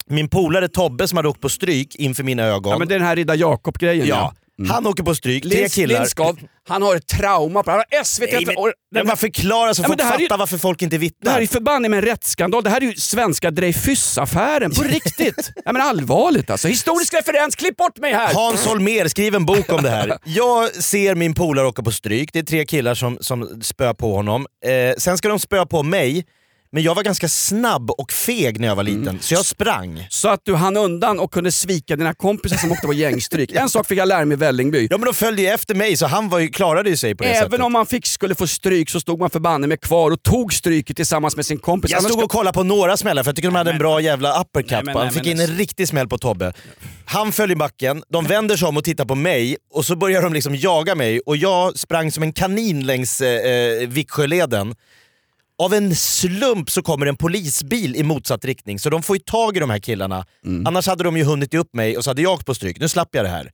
[0.08, 2.72] min polare Tobbe som hade åkt på stryk inför mina ögon.
[2.72, 4.34] Ja, men det är den här Ridda Jakob-grejen Ja,
[4.67, 5.95] han åker på stryk, tre Lins, killar.
[6.00, 8.32] Lindskov, han har ett trauma på Han har SVT...
[8.32, 10.82] Nej, men, och- men man förklarar så Ja, folk det är ju- fattar varför folk
[10.82, 11.32] inte Det vittnar.
[11.32, 12.63] här är förbanne med en rättsskandal.
[12.63, 15.52] Det här är ju svenska Dreyfusaffären på riktigt.
[15.65, 16.67] ja, men allvarligt alltså.
[16.67, 18.34] Historisk referens, klipp bort mig här!
[18.34, 20.17] Hans Holmér, skriv en bok om det här.
[20.26, 24.13] Jag ser min polare åka på stryk, det är tre killar som, som spöar på
[24.15, 24.45] honom.
[24.65, 26.26] Eh, sen ska de spöa på mig,
[26.72, 30.08] men jag var ganska snabb och feg när jag var liten, så jag sprang.
[30.10, 33.52] Så att du hann undan och kunde svika dina kompisar som åkte på gängstryk.
[33.60, 34.88] En sak fick jag lära mig i Vällingby.
[34.92, 37.24] Ja men de följde ju efter mig så han var ju, klarade ju sig på
[37.24, 37.66] det Även sättet.
[37.66, 40.96] om man fick, skulle få stryk så stod man förbanne med kvar och tog stryket
[40.96, 41.92] tillsammans med sin kompis.
[41.92, 44.42] Jag stod och kollade på några smällar för jag tycker de hade en bra jävla
[44.42, 44.96] uppercut Nej.
[44.96, 46.54] Han fick in en riktig smäll på Tobbe.
[47.06, 50.22] Han föll i backen, de vänder sig om och tittar på mig och så börjar
[50.22, 54.76] de liksom jaga mig och jag sprang som en kanin längs eh, eh, Viksjöleden.
[55.62, 59.58] Av en slump så kommer en polisbil i motsatt riktning så de får ju tag
[59.58, 60.26] i de här killarna.
[60.45, 60.67] Mm.
[60.67, 62.80] Annars hade de ju hunnit upp mig och så hade jag på stryk.
[62.80, 63.52] Nu slapp jag det här.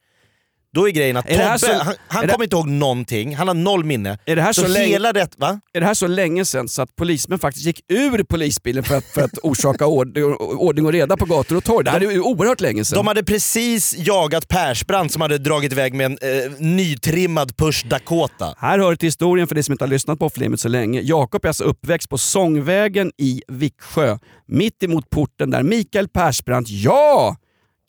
[0.75, 3.35] Då är grejen att Är det Tobbe, så- han, han det- kommer inte ihåg någonting,
[3.35, 4.17] han har noll minne.
[4.25, 5.59] Är det här så, länge, hela rätt, va?
[5.73, 9.05] är det här så länge sedan så att polismän faktiskt gick ur polisbilen för att,
[9.05, 10.17] för att orsaka ord,
[10.57, 11.85] ordning och reda på gator och torg?
[11.85, 12.95] Det här är ju oerhört länge sedan.
[12.97, 18.53] De hade precis jagat Persbrandt som hade dragit iväg med en eh, nytrimmad Push Dakota.
[18.57, 21.01] Här hör till historien för de som inte har lyssnat på Limits så länge.
[21.01, 24.17] Jakob är alltså uppväxt på Sångvägen i Viksjö.
[24.47, 27.35] Mitt emot porten där Mikael Persbrandt, ja!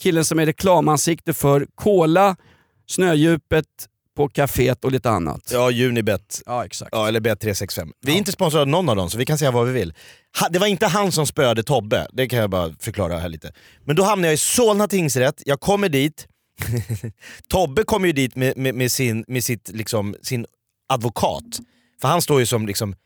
[0.02, 2.36] Killen som är reklamansikte för Cola,
[2.86, 3.66] Snödjupet
[4.16, 5.50] på kaféet och lite annat.
[5.52, 6.42] Ja, Unibet.
[6.46, 6.88] Ja, exakt.
[6.92, 7.92] Ja, eller Bet365.
[8.00, 9.94] Vi är inte sponsrade av någon av dem så vi kan säga vad vi vill.
[10.40, 13.52] Ha, det var inte han som spöade Tobbe, det kan jag bara förklara här lite.
[13.84, 16.26] Men då hamnar jag i Solna tingsrätt, jag kommer dit.
[17.48, 20.46] Tobbe kommer ju dit med, med, med, sin, med sitt, liksom, sin
[20.88, 21.60] advokat.
[22.00, 22.96] För han står ju som liksom,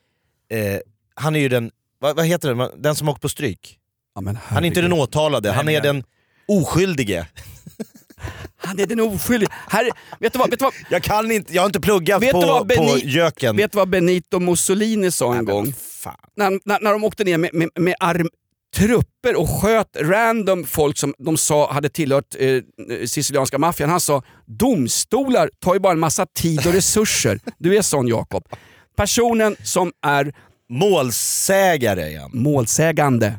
[0.50, 0.78] eh,
[1.14, 3.76] han är ju den, vad, vad heter det, den som åkt på stryk?
[4.14, 6.04] Ja, Han är inte den åtalade, han är den
[6.48, 7.26] oskyldige.
[8.56, 9.50] Han är den oskyldige.
[9.68, 10.50] Här, vet du vad?
[10.50, 10.74] Vet du vad?
[10.90, 13.56] Jag kan inte, jag har inte pluggat Vet på, vad på Beni- göken.
[13.56, 15.74] Vet du vad Benito Mussolini sa en Nej, gång?
[16.36, 18.28] När, när, när de åkte ner med, med, med arm,
[18.76, 22.62] trupper och sköt random folk som de sa hade tillhört eh,
[23.06, 23.90] sicilianska maffian.
[23.90, 27.40] Han sa domstolar tar ju bara en massa tid och resurser.
[27.58, 28.44] Du är sån Jakob.
[28.96, 30.32] Personen som är
[30.70, 32.30] Målsägare igen.
[32.34, 33.34] målsägande.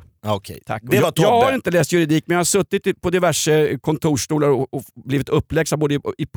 [0.65, 0.83] Tack.
[0.85, 1.55] det var jag, jag har Tobbe.
[1.55, 5.93] inte läst juridik men jag har suttit på diverse kontorsstolar och, och blivit uppläxad både
[5.93, 6.27] i, i,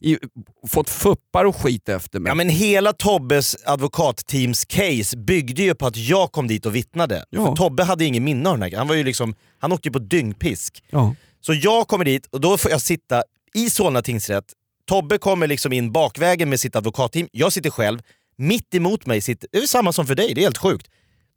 [0.00, 0.18] i,
[0.68, 2.30] fått fuppar och skit efter mig.
[2.30, 7.24] Ja men hela Tobbes advokatteams case byggde ju på att jag kom dit och vittnade.
[7.30, 7.46] Ja.
[7.46, 9.92] För Tobbe hade ingen minne av den här Han var ju liksom, han åkte ju
[9.92, 10.84] på dyngpisk.
[10.90, 11.14] Ja.
[11.40, 13.22] Så jag kommer dit och då får jag sitta
[13.54, 14.44] i Solna tingsrätt.
[14.88, 17.28] Tobbe kommer liksom in bakvägen med sitt advokatteam.
[17.32, 17.98] Jag sitter själv.
[18.36, 20.86] Mitt emot mig sitter, det är samma som för dig, det är helt sjukt.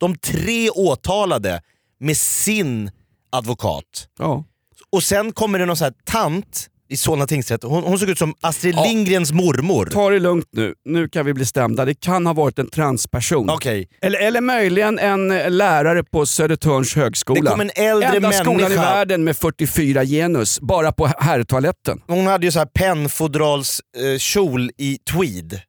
[0.01, 1.61] De tre åtalade
[1.99, 2.91] med sin
[3.31, 4.07] advokat.
[4.19, 4.45] Ja.
[4.89, 8.17] Och sen kommer det någon sån här tant i Solna tingsrätt, hon, hon såg ut
[8.17, 8.83] som Astrid Ja.
[8.83, 9.85] Lindgrens mormor.
[9.85, 11.85] Ta det lugnt nu, nu kan vi bli stämda.
[11.85, 13.49] Det kan ha varit en transperson.
[13.49, 13.87] Okej.
[14.01, 17.41] Eller, eller möjligen en eh, lärare på Södertörns högskola.
[17.41, 18.81] Det kom en äldre Enda skolan i människa.
[18.81, 22.01] världen med 44 genus, bara på herrtoaletten.
[22.07, 24.43] Hon hade ju så här pennfodrals eh,
[24.77, 25.61] i tweed.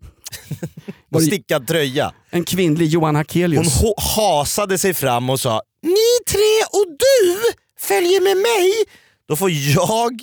[1.11, 2.12] Och stickad tröja.
[2.31, 3.83] En kvinnlig Johan Hon Hakelius.
[3.83, 7.42] ho- hasade sig fram och sa Ni tre och du
[7.79, 8.73] följer med mig.
[9.29, 10.23] Då får jag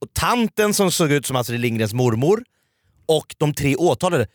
[0.00, 2.44] och tanten som såg ut som Astrid Lindgrens mormor
[3.06, 4.26] och de tre åtalade,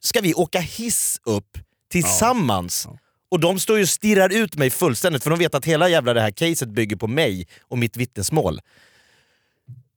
[0.00, 1.58] ska vi åka hiss upp
[1.90, 2.88] tillsammans?
[3.30, 6.14] Och de står ju och stirrar ut mig fullständigt för de vet att hela jävla
[6.14, 8.60] det här caset bygger på mig och mitt vittnesmål.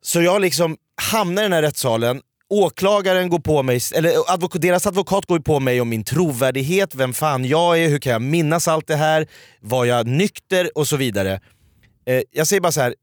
[0.02, 4.88] Så jag liksom hamnar i den här rättssalen, åklagaren går på mig, eller advok- deras
[4.88, 8.68] advokat går på mig om min trovärdighet, vem fan jag är, hur kan jag minnas
[8.68, 9.28] allt det här,
[9.62, 11.40] var jag nykter och så vidare.
[12.06, 12.96] Eh, jag säger bara så här.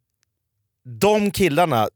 [1.01, 1.89] de killarna,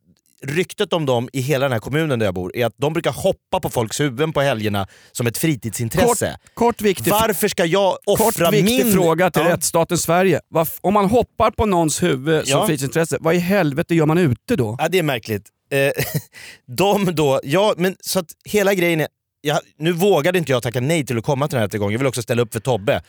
[0.43, 3.13] ryktet om dem i hela den här kommunen där jag bor är att de brukar
[3.13, 6.37] hoppa på folks huvuden på helgerna som ett fritidsintresse.
[6.45, 8.93] Kort, kort viktig, Varför ska jag kort offra viktig min...
[8.93, 9.53] fråga till Ja.
[9.53, 10.41] rättsstaten Sverige.
[10.55, 12.67] Varf- om man hoppar på någons huvud som Ja.
[12.67, 14.77] fritidsintresse, vad i helvete gör man ute då?
[14.79, 15.49] Ja, det är märkligt.
[15.71, 15.93] Eh,
[16.67, 19.09] de då, ja men så att hela grejen är,
[19.41, 21.99] jag, nu vågade inte jag tacka nej till att komma till den här rättegången, jag
[21.99, 23.03] vill också ställa upp för Tobbe.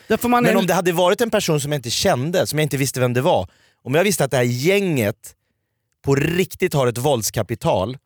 [0.45, 2.77] Men är- om det hade varit en person som jag inte kände, som jag inte
[2.77, 3.47] visste vem det var,
[3.83, 5.35] om jag visste att det här gänget
[6.05, 7.97] på riktigt har ett våldskapital,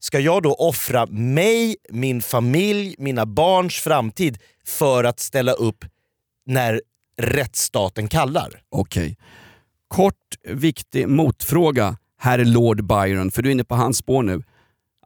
[0.00, 5.84] ska jag då offra mig, min familj, mina barns framtid för att ställa upp
[6.46, 6.82] när
[7.20, 8.62] rättsstaten kallar?
[8.68, 9.16] Okej.
[9.88, 10.14] Kort,
[10.48, 14.42] viktig motfråga, herr Lord Byron, för du är inne på hans spår nu.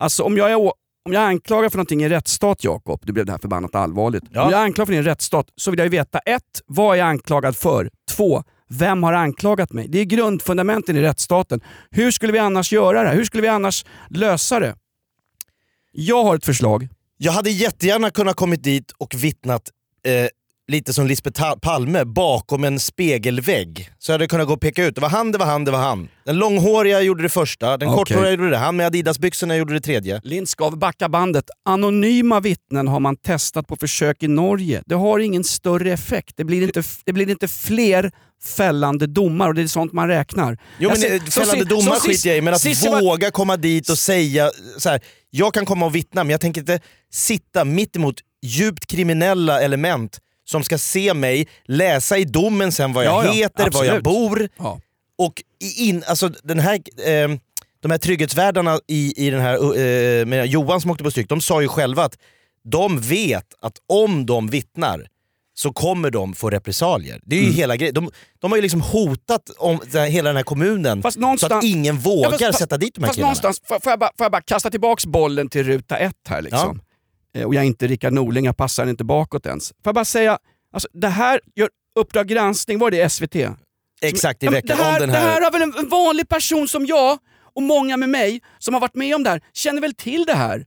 [0.00, 3.12] Alltså om jag är, om jag är anklagad för någonting i en rättsstat, Jakob, nu
[3.12, 4.24] blev det här förbannat allvarligt.
[4.30, 4.44] Ja.
[4.44, 6.98] Om jag är anklagad för en rättsstat så vill jag ju veta ett, vad är
[6.98, 7.90] jag anklagad för?
[8.10, 9.88] Två, vem har anklagat mig?
[9.88, 11.60] Det är grundfundamenten i rättsstaten.
[11.90, 13.10] Hur skulle vi annars göra det?
[13.10, 14.74] Hur skulle vi annars lösa det?
[15.92, 16.88] Jag har ett förslag.
[17.16, 19.70] Jag hade jättegärna kunnat kommit dit och vittnat
[20.06, 20.28] eh,
[20.68, 23.90] lite som Lisbeth Palme bakom en spegelvägg.
[23.98, 25.70] Så jag hade kunnat gå och peka ut, det var han, det var han, det
[25.70, 26.08] var han.
[26.24, 27.98] Den långhåriga gjorde det första, den Okej.
[27.98, 30.20] korthåriga gjorde det, han med Adidas-byxorna gjorde det tredje.
[30.24, 31.44] Lindskov, backa bandet.
[31.64, 34.82] Anonyma vittnen har man testat på försök i Norge.
[34.86, 36.32] Det har ingen större effekt.
[36.36, 38.10] Det blir inte, det blir inte fler
[38.56, 40.58] fällande domar och det är sånt man räknar.
[40.78, 42.64] Jo men Jag ser- eh, så fällande si- domar så skiter jag i, men att
[42.64, 45.00] var- våga komma dit och säga så här.
[45.30, 46.80] jag kan komma och vittna men jag tänker inte
[47.12, 50.18] sitta mitt emot djupt kriminella element
[50.50, 54.02] som ska se mig, läsa i domen sen vad jag Ja, ja, heter, var jag
[54.02, 54.48] bor.
[54.58, 54.80] Ja.
[55.18, 55.42] Och
[55.78, 57.28] in, alltså den här, eh,
[57.80, 61.40] de här trygghetsvärdarna i, i den här, eh, med Johan som åkte på stryk, de
[61.40, 62.18] sa ju själva att
[62.64, 65.06] de vet att om de vittnar
[65.54, 67.20] så kommer de få repressalier.
[67.24, 67.56] Det är ju Mm.
[67.56, 67.94] hela grejen.
[67.94, 71.02] De, de har ju liksom hotat om den här, hela den här kommunen
[71.38, 73.26] så att ingen vågar Ja, fast- sätta dit de här Fast killarna.
[73.34, 76.80] någonstans, får, jag bara, får jag bara kasta tillbaks bollen till ruta ett här liksom.
[77.38, 79.68] Eh, Och jag är inte Rickard Norling, jag passar inte bakåt ens.
[79.68, 80.38] Får jag bara säga,
[80.72, 81.68] alltså, det här gör
[81.98, 83.36] Uppdrag granskning, var det SVT?
[84.02, 85.40] Exakt i Ja, veckan det här, om den Det här här...
[85.40, 87.18] har väl en, vanlig person som jag
[87.54, 90.34] och många med mig som har varit med om det här, känner väl till det
[90.34, 90.64] här.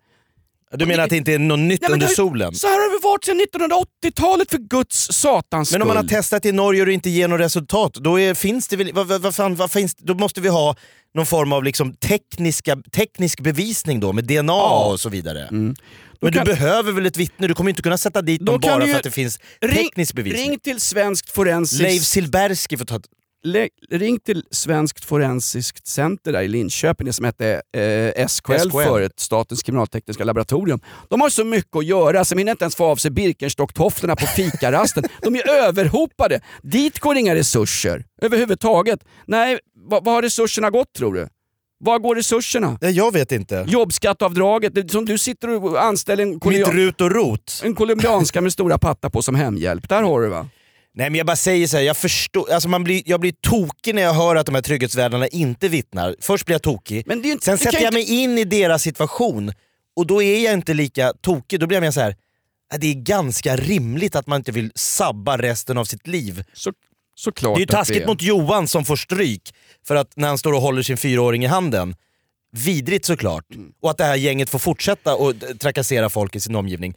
[0.73, 2.55] Du menar att det inte är något nytt Nej, under det- solen?
[2.55, 6.09] Så här har det varit sedan 1980-talet för guds satans Men om man har skull.
[6.17, 9.07] testat i Norge och det inte ger något resultat, då, är, finns det väl, vad,
[9.07, 10.75] vad, vad fan, vad finns, då måste vi ha
[11.13, 15.47] någon form av liksom tekniska, teknisk bevisning då med DNA och så vidare.
[15.51, 15.73] Men
[16.19, 16.33] du Mm.
[16.33, 17.47] kan- behöver väl ett vittne?
[17.47, 20.13] Du kommer inte kunna sätta dit dem bara du för att det finns Ring- teknisk
[20.15, 20.49] bevisning.
[20.49, 21.81] Ring till Svenskt Forensiskt...
[21.83, 22.99] Leif Silbersky får ta...
[23.91, 28.69] Ring till Svenskt Forensiskt Center där i Linköping, det som hette eh, SKL, SKL.
[28.71, 30.79] förut, Statens kriminaltekniska laboratorium.
[31.09, 34.15] De har så mycket att göra så de hinner inte ens få av sig Birkenstock-tofflorna
[34.15, 35.03] på fikarasten.
[35.21, 36.41] de är överhopade.
[36.61, 38.99] Dit går inga resurser överhuvudtaget.
[39.27, 41.27] Nej, vad har resurserna gått tror du?
[41.83, 42.77] Var går resurserna?
[42.81, 43.65] Ja, jag vet inte.
[43.67, 47.61] Jobbskatteavdraget, som du sitter och anställer en, Mitt kolumbian- rut och rot.
[47.63, 49.89] en colombianska med stora pattar på som hemhjälp.
[49.89, 50.47] Där har du va?
[50.93, 53.95] Nej men jag bara säger så här, jag förstår, alltså man blir, jag blir tokig
[53.95, 56.15] när jag hör att de här trygghetsvärdarna inte vittnar.
[56.21, 58.37] Först blir jag tokig, Men det är ju inte- sen sätter jag inte- mig in
[58.37, 59.53] i deras situation
[59.95, 61.59] och då är jag inte lika tokig.
[61.59, 62.15] Då blir jag mer så här.
[62.71, 66.43] "Ja, det är ganska rimligt att man inte vill sabba resten av sitt liv.
[66.53, 66.71] Så,
[67.15, 68.07] såklart Det är ju taskigt är.
[68.07, 69.53] mot Johan som får stryk
[69.87, 71.95] för att när han står och håller sin fyraåring i handen.
[72.53, 73.45] Vidrigt såklart.
[73.55, 73.71] Mm.
[73.81, 76.93] Och att det här gänget får fortsätta och trakassera folk i sin omgivning.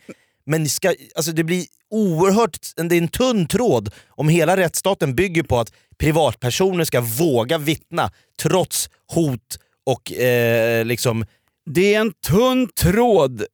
[0.47, 5.43] Men ska, alltså det blir oerhört, det är en tunn tråd om hela rättsstaten bygger
[5.43, 8.11] på att privatpersoner ska våga vittna
[8.43, 11.25] trots hot och eh, liksom...
[11.71, 13.45] Det är en tunn tråd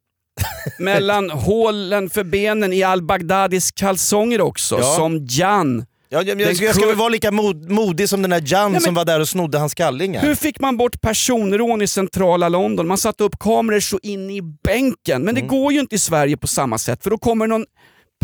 [0.78, 4.97] mellan hålen för benen i al-Baghdadis kalsonger också, Ja.
[4.97, 5.86] som Jan.
[6.12, 8.80] Ja, jag, jag, jag ska väl vara lika mod, modig som den där Jan men-
[8.80, 10.22] som var där och snodde hans kallingar.
[10.22, 12.86] Hur fick man bort personrån i centrala London?
[12.86, 15.22] Man satte upp kameror så in i bänken.
[15.22, 17.64] Men det går ju inte i Sverige på samma sätt för då kommer någon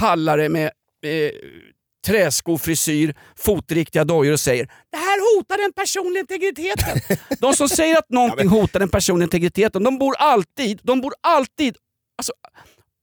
[0.01, 0.65] pallare med
[1.05, 1.31] eh,
[2.07, 7.19] träskofrisyr, fotriktiga dojor och säger det här hotar den personliga integriteten.
[7.41, 11.77] de som säger att någonting hotar den personliga integriteten, de bor alltid, de bor alltid,
[12.19, 12.33] alltså,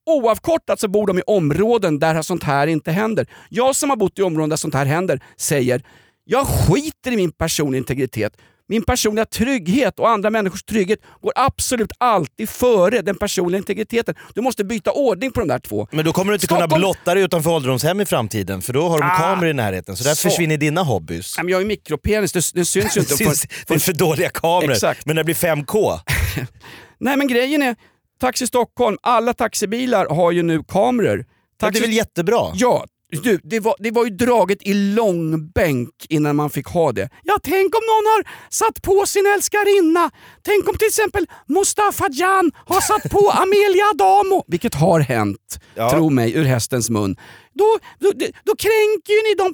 [0.05, 3.27] oavkortat så bor de i områden där sånt här inte händer.
[3.49, 5.83] Jag som har bott i områden där sånt här händer säger
[6.25, 8.33] jag skiter i min personliga integritet.
[8.67, 14.15] Min personliga trygghet och andra människors trygghet går absolut alltid före den personliga integriteten.
[14.35, 15.87] Du måste byta ordning på de där två.
[15.91, 18.89] Men då kommer du inte kunna Stockholm- blotta dig utanför ålderdomshem i framtiden för då
[18.89, 19.95] har de Ah, kameror i närheten.
[19.97, 20.29] Så där så.
[20.29, 21.37] försvinner dina hobbys.
[21.37, 23.13] Men jag har ju mikropenis, det, det syns ju inte.
[23.15, 24.71] Syns- det är för dåliga kameror.
[24.71, 25.05] Exakt.
[25.05, 25.99] Men det blir 5K.
[26.99, 27.75] Nej men grejen är,
[28.24, 31.26] Taxi Stockholm, alla taxibilar har ju nu kameror.
[31.61, 32.51] Ja, det är väl jättebra?
[32.53, 32.86] Ja,
[33.24, 37.09] du, det, var, det var ju draget i långbänk innan man fick ha det.
[37.24, 40.11] Ja, tänk om någon har satt på sin älskarinna.
[40.41, 44.43] Tänk om till exempel Mustafa Jan har satt på Amelia Adamo.
[44.47, 45.89] Vilket har hänt, Ja.
[45.91, 47.15] tro mig, ur hästens mun.
[47.53, 48.11] Då, då,
[48.43, 49.53] då kränker ju ni de...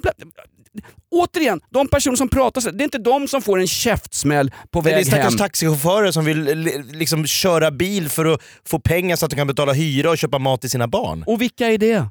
[1.10, 4.80] Återigen, de personer som pratar så, det är inte de som får en käftsmäll på
[4.80, 5.38] Det är väg stackars hem.
[5.38, 9.46] taxichaufförer som vill li- liksom köra bil för att få pengar så att de kan
[9.46, 11.24] betala hyra och köpa mat till sina barn.
[11.26, 12.04] Och vilka är det?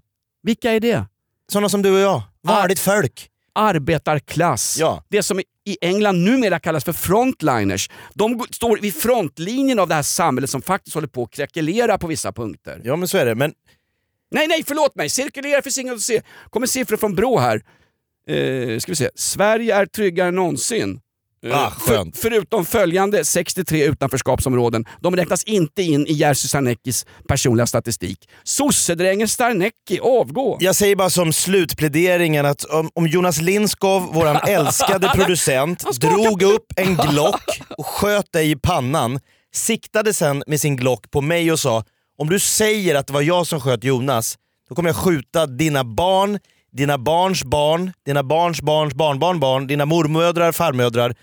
[0.43, 1.05] Vilka är det?
[1.51, 2.21] Sådana som du och jag.
[2.43, 3.29] Vanligt folk.
[3.55, 4.77] Arbetarklass.
[4.79, 5.03] Ja.
[5.09, 7.89] Det som i England numera kallas för frontliners.
[8.13, 12.07] De står vid frontlinjen av det här samhället som faktiskt håller på att krackelera på
[12.07, 12.81] vissa punkter.
[12.83, 13.35] Ja men så är det.
[13.35, 13.53] Men
[14.31, 15.09] Nej, nej, förlåt mig.
[15.09, 16.21] Cirkulera finns inget att se.
[16.49, 17.61] kommer siffror från Brå här.
[18.29, 19.09] Eh, ska vi se.
[19.15, 20.99] Sverige är tryggare än någonsin.
[21.45, 22.17] Eh, Ah, skönt.
[22.17, 24.85] förutom följande 63 utanförskapsområden.
[25.01, 28.29] De räknas inte in i Jerzy Sarneckis personliga statistik.
[28.43, 30.57] Sossedrängen Sarnecki, avgå!
[30.59, 36.65] jag säger bara som slutpläderingen att om, om Jonas Lindskov, våran älskade producent, drog upp
[36.75, 39.19] en Glock och sköt dig i pannan,
[39.55, 41.83] siktade sen med sin Glock på mig och sa
[42.17, 44.37] om du säger att det var jag som sköt Jonas,
[44.69, 46.39] då kommer jag skjuta dina barn,
[46.71, 51.15] dina barns barn, dina barns barns barnbarnbarn, dina mormödrar, farmödrar.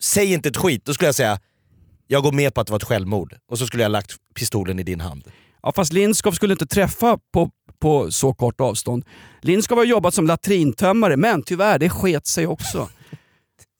[0.00, 0.84] Säg inte ett skit.
[0.84, 1.38] Då skulle jag säga,
[2.06, 3.34] jag går med på att det var ett självmord.
[3.50, 5.24] Och så skulle jag ha lagt pistolen i din hand.
[5.62, 9.04] Ja, fast Lindskov skulle inte träffa på, på så kort avstånd.
[9.42, 12.88] Lindskov har jobbat som latrintömmare, men tyvärr, det sket sig också.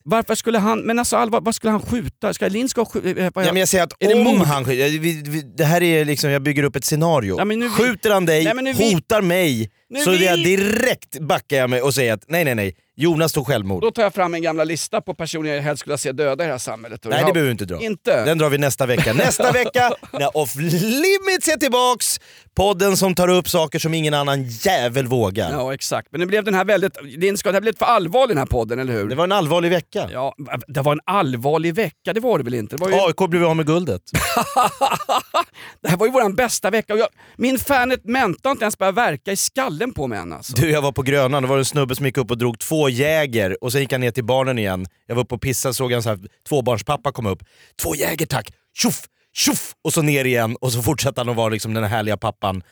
[0.07, 2.33] Varför skulle han, men alltså allvar, vad skulle han skjuta?
[2.33, 3.21] Ska Lindskov skjuta?
[3.21, 4.41] Ja, men jag säger att Är det om mord?
[4.47, 7.35] han skjuter, vi- vi- det här är liksom, jag bygger upp ett scenario.
[7.37, 11.57] Ja, nu- Skjuter han dig, Nej, vi- hotar mig, Nu så är jag direkt backar
[11.57, 13.81] jag mig och säger att nej nej nej, Jonas tog självmord.
[13.81, 16.47] Då tar jag fram en gamla lista på personer jag helst skulle se döda i
[16.47, 17.05] det här samhället.
[17.05, 17.81] Och Nej jag- det behöver vi inte dra.
[17.81, 18.25] Inte?
[18.25, 19.13] Den drar vi nästa vecka.
[19.13, 22.19] Nästa vecka när Off Limits är tillbaks!
[22.55, 25.51] Podden som tar upp saker som ingen annan jävel vågar.
[25.51, 26.93] Ja exakt, men det blev den här väldigt...
[27.17, 29.09] Det här blev för allvarlig den här podden, eller hur?
[29.09, 30.09] Det var en allvarlig vecka.
[30.11, 30.35] Ja,
[30.67, 32.77] det var en allvarlig vecka, det var det väl inte?
[32.77, 32.95] Det, ju...
[32.95, 34.01] AIK blev av med guldet.
[35.81, 36.93] det här var ju våran bästa vecka.
[36.93, 37.07] Och jag...
[37.37, 40.53] Min Fanet Menta har inte ens börjat verka i skallen på mig än alltså.
[40.55, 42.84] Du, jag var på Grönan, det var en snubbe som gick upp och drog två
[42.89, 44.85] Jäger och sen gick han ner till barnen igen.
[45.05, 46.19] Jag var uppe och pissade såg en så här
[46.49, 47.43] tvåbarnspappa komma upp.
[47.81, 48.53] Två Jäger tack!
[48.73, 49.01] Tjoff!
[49.33, 49.73] Tjoff!
[49.83, 52.63] Och så ner igen och så fortsatte han att vara liksom den här härliga pappan.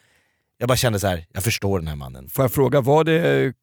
[0.58, 2.30] Jag bara kände så här, jag förstår den här mannen.
[2.30, 3.54] Får jag fråga, var det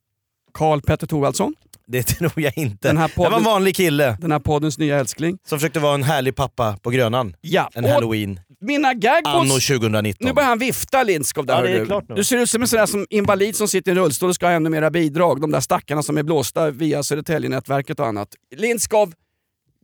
[0.55, 1.55] Karl Petter Thorvaldsson?
[1.87, 2.89] Det tror jag inte.
[2.89, 5.39] Den här Det var en podden- vanlig kille Den här poddens nya älskling.
[5.49, 7.35] som försökte vara en härlig pappa på Grönan.
[7.41, 8.41] Ja, En och halloween.
[8.61, 9.35] Mina gaggos...
[9.35, 10.27] Anno 2019.
[10.27, 11.87] Nu börjar han vifta Lindskov där Ja, det är du.
[11.87, 12.15] klart nu.
[12.15, 14.35] Du ser ut som en sån där som invalid som sitter i en rullstol och
[14.35, 15.41] ska ha ännu mera bidrag.
[15.41, 18.29] De där stackarna som är blåsta via Södertäljenätverket och annat.
[18.57, 19.15] Lindskov,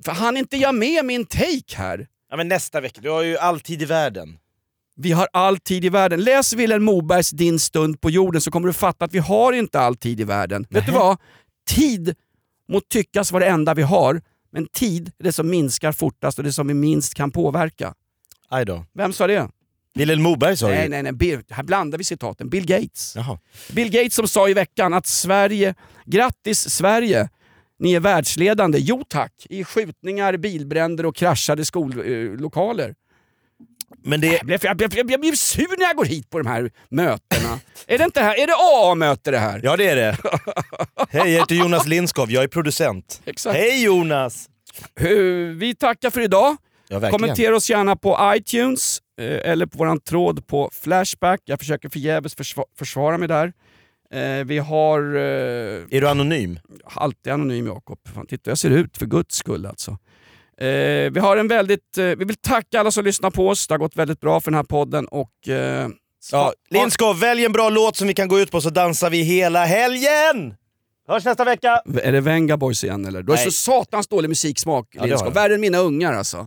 [0.04, 2.06] för han inte jag med min take här?
[2.30, 4.38] Ja, men nästa vecka, du har ju all tid i världen.
[4.96, 6.20] Vi har all tid i världen.
[6.24, 9.80] Läs Vilhelm Mobergs Din stund på jorden så kommer du fatta att vi har inte
[9.80, 10.66] all tid i världen.
[10.70, 11.16] Vet du vad?
[11.70, 12.14] Tid
[12.68, 14.22] må tyckas vara det enda vi har,
[14.52, 17.94] men tid är det som minskar fortast och det som vi minst kan påverka.
[18.48, 18.84] Aj då.
[18.94, 19.48] Vem sa det?
[19.94, 20.88] Wilhelm Moberg sa Nej, ju.
[20.88, 21.12] nej, nej.
[21.12, 22.48] Bill, här blandar vi citaten.
[22.48, 23.12] Bill Gates.
[23.16, 23.38] Jaha.
[23.72, 25.74] Bill Gates som sa i veckan att Sverige,
[26.04, 27.28] grattis Sverige,
[27.78, 28.78] ni är världsledande.
[28.78, 32.94] Jo tack, i skjutningar, bilbränder och kraschade skollokaler.
[34.04, 34.26] Men det...
[34.26, 37.60] Jag blir, jag, blir, jag blir sur när jag går hit på de här mötena.
[37.86, 38.34] är det inte här?
[38.38, 39.60] Är det AA-möte det här?
[39.64, 40.16] Ja det är det.
[41.08, 43.22] Hej, jag heter Jonas Lindskov, jag är producent.
[43.26, 43.56] Exakt.
[43.56, 44.48] Hej Jonas!
[45.56, 46.56] Vi tackar för idag.
[46.88, 47.10] Ja.
[47.10, 51.40] Kommentera oss gärna på iTunes eh, eller på våran tråd på Flashback.
[51.44, 53.52] Jag försöker förgäves försva- försvara mig där.
[54.12, 55.00] Eh, vi har...
[55.16, 55.20] Eh,
[55.90, 56.58] Är du anonym?
[56.84, 57.98] alltid anonym Jakob.
[58.14, 59.90] Fan, titta jag ser ut för guds skull alltså.
[60.60, 61.98] Eh, vi har en väldigt...
[61.98, 63.66] Eh, vi vill tacka alla som lyssnar på oss.
[63.66, 65.48] Det har gått väldigt bra för den här podden och...
[65.48, 65.88] Eh,
[66.32, 69.22] Ja, Lindskov, välj en bra låt som vi kan gå ut på så dansar vi
[69.22, 70.54] hela helgen!
[71.08, 71.80] Hörs nästa vecka!
[72.02, 73.22] Är det Venga Boys igen eller?
[73.22, 75.32] Du har så satans dålig musiksmak har Lindskov.
[75.34, 76.46] Värre än mina ungar alltså.